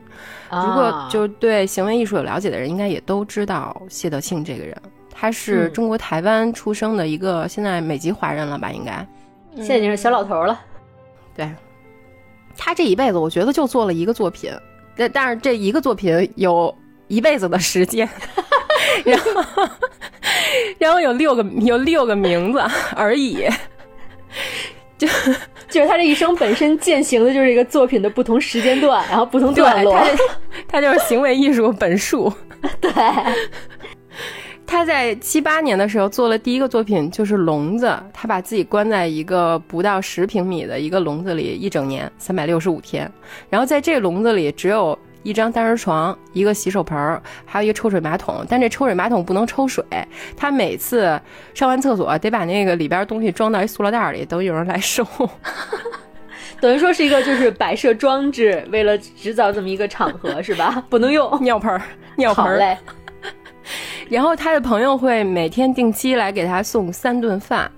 [0.49, 4.73] 如果就对行为艺术有了解的人，应该也都知道谢德庆这个人。
[5.11, 8.71] 他是中国台湾出生的一个现在美籍华人了吧？
[8.71, 9.05] 应该。
[9.55, 10.59] 现在已经是小老头了，
[11.35, 11.49] 对，
[12.57, 14.51] 他这一辈子我觉得就做了一个作品，
[14.95, 16.75] 但但是这一个作品有
[17.07, 18.07] 一辈子的时间，
[19.05, 19.67] 然后
[20.77, 22.61] 然后有六个有六个名字
[22.95, 23.47] 而已，
[24.97, 25.07] 就
[25.69, 30.01] 就是他这一生本身践行的就是一个作品的不同时间段，然后不同段落，
[30.67, 32.33] 他就是行为艺术本数，
[32.81, 32.91] 对。
[34.67, 37.97] 他在七八年的时候做了第一个作品，就是笼子。
[38.11, 43.09] 他把自己关在一个不到十平米的一个笼子里一整年，三百六十五天。
[43.49, 48.45] 然后在这笼子里只有一张单人床、一个洗手盆儿，还有一个抽水马桶。
[48.49, 49.83] 但这抽水马桶不能抽水，
[50.35, 51.19] 他每次
[51.53, 55.05] 上完厕所得把那个里边东西装到一塑料袋里，等有人来收。
[56.59, 60.83] 等于说是一个就是摆设装置，为了制造这么一个场合，是吧？
[60.89, 61.81] 不能用尿盆儿，
[62.17, 62.43] 尿盆。
[62.43, 62.77] 好嘞。
[64.09, 67.69] 然后他的朋友会每天定期来给他送三顿饭，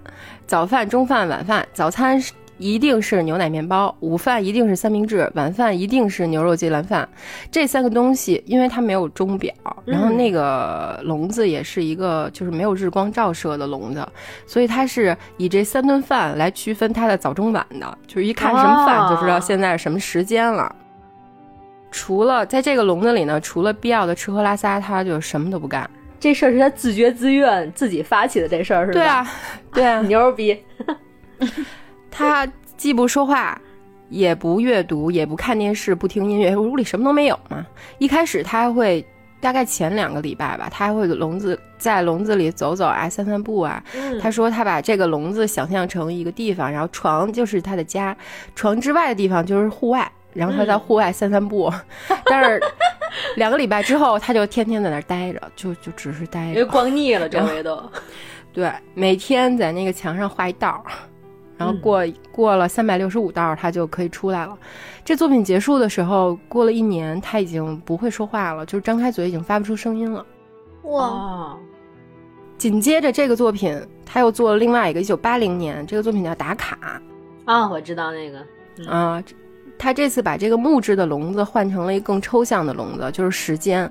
[0.46, 1.66] 早饭、中饭、晚饭。
[1.74, 2.22] 早餐
[2.58, 7.08] 一定是牛奶面包，午饭一定是三明治，晚饭一定是牛肉鸡兰饭。
[7.52, 9.54] 这三个东西，因为他没有钟表，
[9.86, 14.08] 然后那个笼子也是一个就是没有日光照射的笼子，
[14.48, 20.76] 所以他是以这三顿饭来区分他的早中晚的，就是一看什么饭就知道现在是什么时间了。
[21.92, 25.90] 除了在这个笼子里呢，除了必要的吃喝拉撒，他就什么都不干。
[26.20, 28.94] 这事儿是他自觉自愿自己发起的，这事儿是吧？
[28.94, 29.32] 对啊，
[29.74, 30.58] 对啊， 牛逼！
[32.10, 33.60] 他既不说话，
[34.10, 37.66] 也不阅读，也不看电视，不听音乐，屋里什么都没有嘛。
[38.00, 39.06] 一开始他还会，
[39.40, 43.84] 大概前两个礼拜吧，他还会笼子在笼子里走走啊，散散步啊。
[44.20, 48.18] 他说他把这个笼子想象成一个地方，然后床就是他的家，
[48.56, 50.12] 床之外的地方就是户外。
[50.38, 51.74] 然后他在户外散散步，
[52.26, 52.62] 但是
[53.36, 57.82] 两个礼拜之后，他就天天在那儿待着，就就只是待着，因为逛腻了，周围都。
[58.54, 60.84] 对，每天在那个墙上画一道，
[61.58, 64.56] 然后过过了三百六十五道，他就可以出来了。
[65.04, 70.26] 这作品结束的时候，过了一年，他已经不会说话了，就是张开嘴已经发不出声音了。
[70.84, 71.58] 哇！
[72.58, 76.78] 紧接着这个作品，他又做了另外一个，一九八零年，这个作品叫《打卡》
[77.52, 78.40] 啊，我知道那个
[78.92, 79.24] 啊。
[79.78, 83.90] 他这次把这个木质的笼子换成了一个更抽象的笼子，就是时间。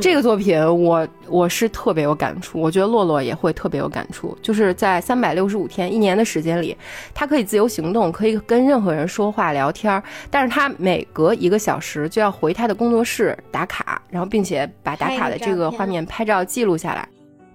[0.00, 4.36] 这个作品我我是特别有感触，我觉得洛洛也会特别有感触。
[4.40, 6.76] 就是在三百六十五天一年的时间里，
[7.12, 17.08] 他可以自由行动，可以跟任何人说话聊天，但是他每隔一个小时就要回他的工作室打卡，然后并且把打卡的这个画面拍照记录下来。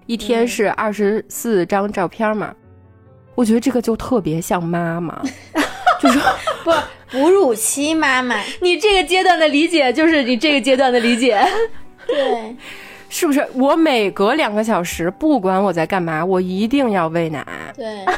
[0.06, 2.54] 一天是二十四张照片嘛？
[3.36, 5.22] 我觉得这个就特别像妈妈，
[6.02, 6.20] 就是
[6.64, 6.72] 不。
[7.12, 11.44] 哺乳期妈妈， 你这个阶段的理解就是你这个阶段的理解，
[12.08, 12.56] 对，
[13.10, 13.48] 是不是？
[13.54, 17.46] 我每隔两个小时，不管我在干嘛，我一定要喂奶。
[17.76, 18.06] 对。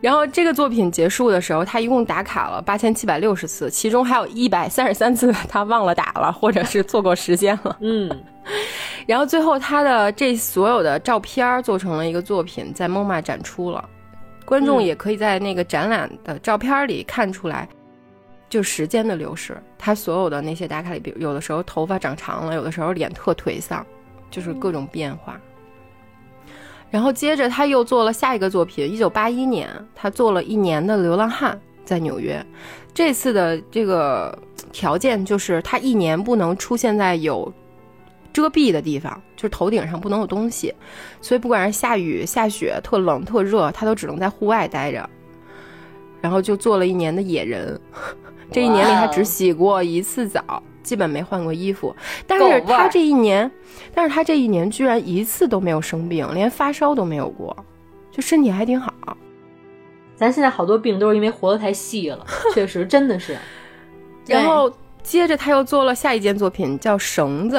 [0.00, 7.76] 然后这个作品结束的时候，他一共打卡了八千七百六十次，其中还有一百三十三次他忘了打了，或者是错过时间了。
[7.80, 8.08] 嗯。
[9.06, 13.84] 然后最后他的这所有的照片做成了一个作品，在 MoMA 展出了。
[14.48, 17.68] 观众也可以在那个展览的照片里看出来，
[18.48, 23.84] 就时间的流逝，他所有的那些打卡里，比如有的时候头发长长了，有的时候脸特颓丧，
[24.30, 25.38] 就是各种变化。
[26.90, 32.42] 然后接着他又做了下一个作品，一九八一年，他做了一年的流浪汉在纽约。
[32.94, 34.36] 这次的这个
[34.72, 37.52] 条件就是他一年不能出现在有
[38.38, 40.72] 遮蔽的地方，就是头顶上不能有东西。
[41.20, 45.10] 所以不管是下雨、下雪、特冷、特热，他都只能在户外待着。
[46.20, 47.80] 然后就做了一年的野人。
[48.52, 51.92] 这一年里，他只洗过一次澡，基本没换过衣服。
[52.28, 53.50] 但是他这一年，
[53.92, 57.56] 但是他这一年居然一次都没有生病，连发烧都没有过，
[58.12, 58.94] 就身体还挺好。
[60.14, 62.24] 咱现在好多病都是因为活得太细了，
[62.54, 63.36] 确实真的是。
[64.26, 67.56] 然后接着他又做了下一件作品，叫《绳子》，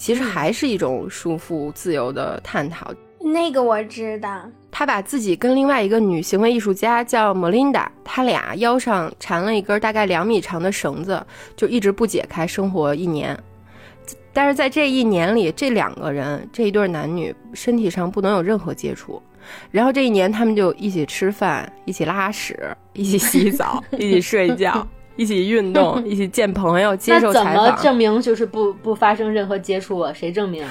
[0.00, 2.90] 其实还是一种束缚自由的探讨。
[3.20, 11.22] 那个我知道，他把自己跟另外一个女行为艺术家叫 Melinda，他俩腰上缠了一根大概两米长的绳子，
[11.54, 13.38] 就一直不解开，生活一年。
[14.32, 19.22] 但是在这一年里，这两个人这一对男女身体上不能有任何接触。
[19.70, 24.86] 然后这一年，他们就一起吃饭，一起拉屎，一起洗澡， 一起睡觉，
[25.20, 27.66] 一起运动， 一起见朋友，接受采访。
[27.66, 30.10] 怎么证明就是不不发生任何接触啊？
[30.14, 30.66] 谁证明？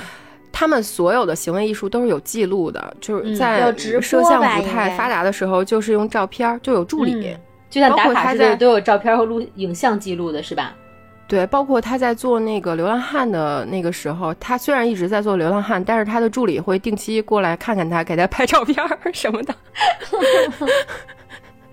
[0.51, 3.71] 他们所有的行为艺术都是有记录的，就是在
[4.01, 7.38] 摄像不太发达的时候，就是用照片，就有助理，
[7.69, 10.73] 就像打卡在都有照片和录影像记录的是吧？
[11.27, 19.53] 对，包括他在做那个流浪汉的那个时候，他虽然一直在做流浪汉，但是他的助理会定期过来看看他，给他拍照片什么的。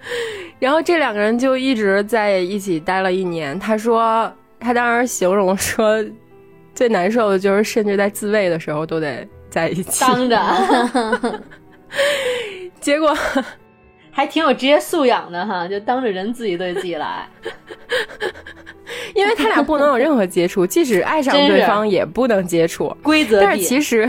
[0.58, 3.58] 然后这两个人就一直在一起待了一年。
[3.58, 6.04] 他说，他当时形容说。
[6.74, 11.40] 最难受的就是，甚至在自慰的时候都得在一起当着，
[12.82, 13.16] 结果
[14.16, 17.28] 还挺有职业素养的哈，就当着人自己对自己来，
[19.14, 23.42] 因为他俩不能有任何接触，即使爱上对方也不能接触，规则。
[23.42, 24.08] 但是其实，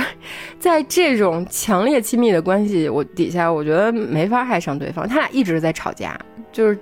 [0.57, 5.05] 在这种强烈亲密的关系我底下，我觉得没法爱上对方。
[5.05, 6.17] 他俩一直在吵架，
[6.53, 6.79] 就是。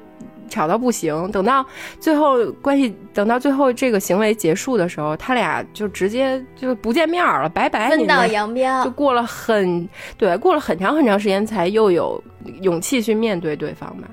[0.49, 1.65] 吵到不行，等到
[1.99, 8.83] 最后关系，等到最后这个行为结束的时候，他俩就直接就不见面了，拜拜，分道扬镳。
[8.83, 12.21] 就过了很对，过了很长很长时间才又有
[12.61, 14.07] 勇气去面对对方吧，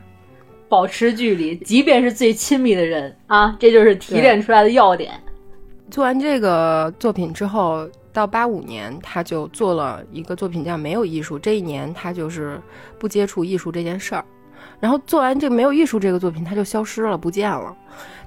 [0.69, 5.13] 保持距离，即便是最亲密的人啊，这就是提炼出来的要点。
[5.91, 12.59] 做完这个作品之后，到八五年，他就做了一个作品叫《没有艺术》，这一年他就是
[12.99, 14.25] 不接触艺术这件事儿。
[14.83, 17.73] 然后做完这个没有艺术这个作品，他就消失了，不见了。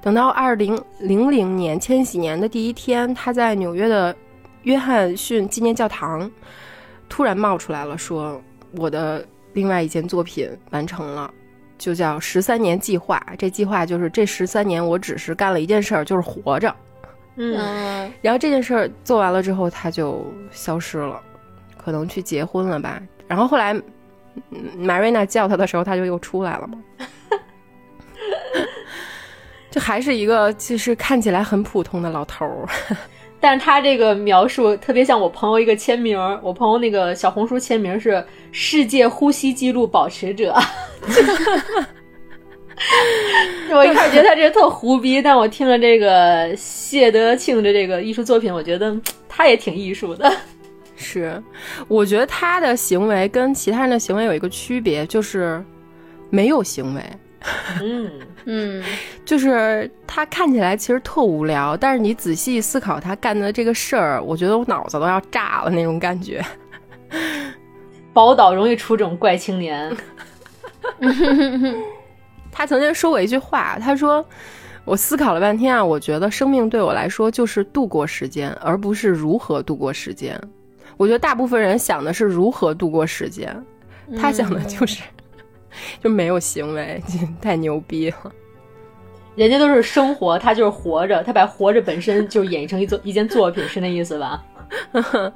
[0.00, 4.16] 等到二零零零年千禧年的第一天，他在纽约的
[4.62, 6.30] 约翰逊纪念教堂
[7.10, 8.40] 突然冒出来了，说
[8.78, 9.22] ：“我的
[9.52, 11.30] 另外一件作品完成了，
[11.76, 13.22] 就叫十三年计划。
[13.36, 16.74] 这计划就是这十三年我只是干了一件事儿，就是活着。”
[17.36, 21.20] 嗯，然后这件事儿做完了之后，他就消失了，
[21.76, 22.98] 可能去结婚了吧。
[23.28, 23.78] 然后后来。
[24.76, 26.78] 玛瑞娜叫他的时候，他就又出来了嘛。
[29.70, 32.66] 就还是一个其实看起来很普通的老头儿，
[33.38, 40.54] 但是他这个描述特别像我朋友一个签名，我朋友那个小红书签名是世界呼吸记录保持者。
[43.70, 48.96] 我一开始觉得他这特胡逼，但我听了这个谢德庆的这个艺术作品，我觉得
[49.28, 50.32] 他也挺艺术的。
[50.96, 51.42] 是，
[51.86, 55.62] 我觉得他的行为跟其他人的行为有一个区别，就是
[56.30, 57.02] 没有行为。
[57.80, 58.10] 嗯
[58.46, 58.82] 嗯，
[59.24, 66.44] 就是他看起来其实特无聊，但是你仔细思考他干的这个事儿，我觉得我脑子都要炸了那种感觉。
[68.12, 69.94] 宝岛容易出这种怪青年。
[72.50, 74.24] 他曾经说过一句话，他说
[74.86, 80.40] ：“我思考了半天啊，我觉得生命对我来说就是度过时间，而不是如何度过时间。”
[80.96, 83.54] 我觉得大部分人想的是如何度过时间，
[84.18, 85.02] 他想的就是
[86.02, 87.02] 就没有行为，
[87.40, 88.32] 太牛逼了。
[89.34, 94.42] 人家都是生活，他就是活着，他把活着本身就演绎成一作一件作品，是那意思吧？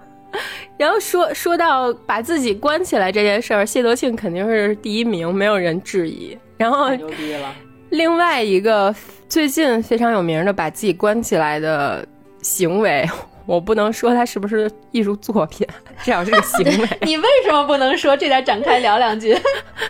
[0.78, 6.39] 然后说说到把自己关起来这件事儿，谢德庆肯定是第一名，没有人质疑。
[6.57, 7.55] 然后牛逼了。
[7.91, 8.95] 另外一个
[9.28, 12.07] 最近非常有名的把自己关起来的
[12.41, 13.07] 行为。
[13.51, 15.67] 我不能说它是不是艺术作品，
[16.05, 16.89] 至少是个行为。
[17.03, 18.17] 你为什么不能说？
[18.17, 19.37] 这点展开聊两句。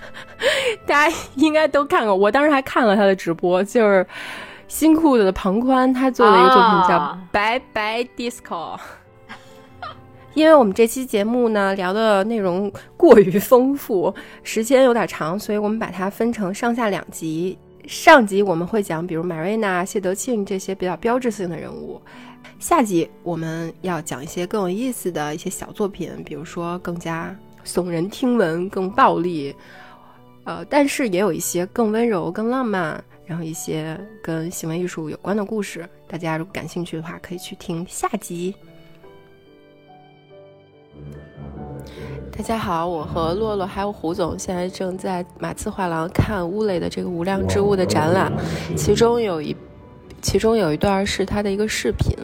[0.86, 4.06] 大家应该都看过，我当时还看了他的直播，就是
[4.66, 6.98] 新裤子的庞宽他做的一个作品叫
[7.30, 8.40] 《拜拜 Disco
[10.32, 17.58] 》。因为我们这期节目呢聊的内容过于丰富，时间有点长，所以我们把它分成上下两集。
[17.86, 22.00] 上集我们会讲，比如玛瑞娜、谢德庆这些比较标志性的人物。
[22.60, 27.34] 下集我们要讲一些更有意思的一些小作品，比如说更加
[27.64, 29.56] 耸人听闻、更暴力，
[30.44, 35.88] 呃，但是也有一些更温柔、更浪漫，然后一些跟行为艺术有关的故事。
[36.06, 38.54] 大家如果感兴趣的话，可以去听下集。
[42.30, 48.30] 大家好，我和洛洛还有胡总现在正在马刺画廊看乌雷的这个无量之物的展览，
[48.76, 49.56] 其中有一，
[50.20, 52.14] 其中有一段是他的一个视频，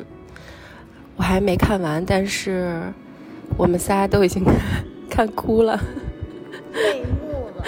[1.16, 2.82] 我还没看完，但是
[3.56, 4.44] 我们仨都已经
[5.10, 5.78] 看哭了，
[6.72, 7.64] 泪目了。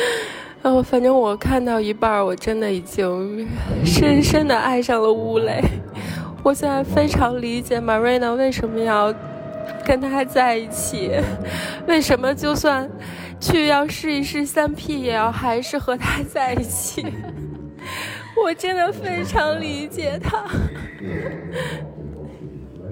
[0.63, 3.49] 然 后反正我看到一半，我真的已经
[3.85, 5.63] 深深的爱上了乌雷，
[6.43, 9.15] 我现在非常理解 Marina 为什么要。
[9.85, 11.11] 跟他在一起，
[11.87, 12.87] 为什么就算
[13.41, 17.07] 去要试一试三 P，也要还是和他在一起？
[18.37, 20.45] 我真的非常理解他。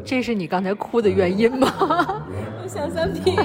[0.06, 1.68] 这是你刚才哭的原因吗？
[2.62, 3.36] 我想三 P。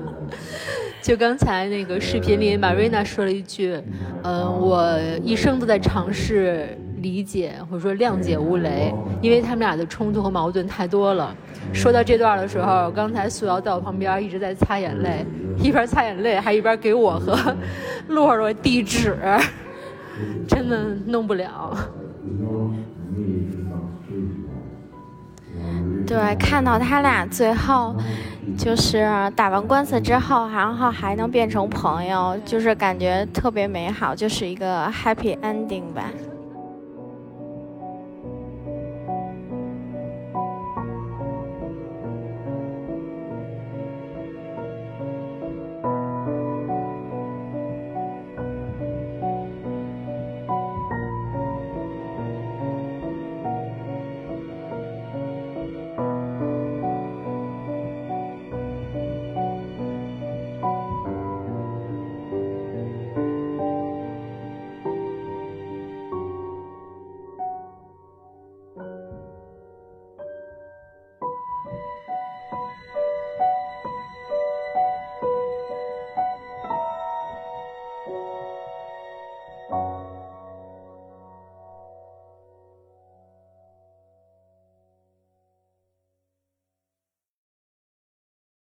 [1.02, 3.76] 就刚才那个视频里，Marina 说了一句
[4.22, 8.92] ：“嗯，我一生都在尝试。”理解或者说谅解吴雷，
[9.22, 11.34] 因为他们俩的冲突和矛盾太多了。
[11.72, 15.24] 说到这段的时候，刚才素瑶在我旁边一直在擦眼泪，
[15.56, 17.56] 一边擦眼泪还一边给我和
[18.08, 19.16] 洛洛地址，
[20.46, 21.74] 真的弄不了。
[26.10, 27.94] 对，看到他俩最后
[28.58, 36.10] 就是打完官司之后，然后还能变成朋友，就是感觉特别美好，就是一个 happy ending 吧。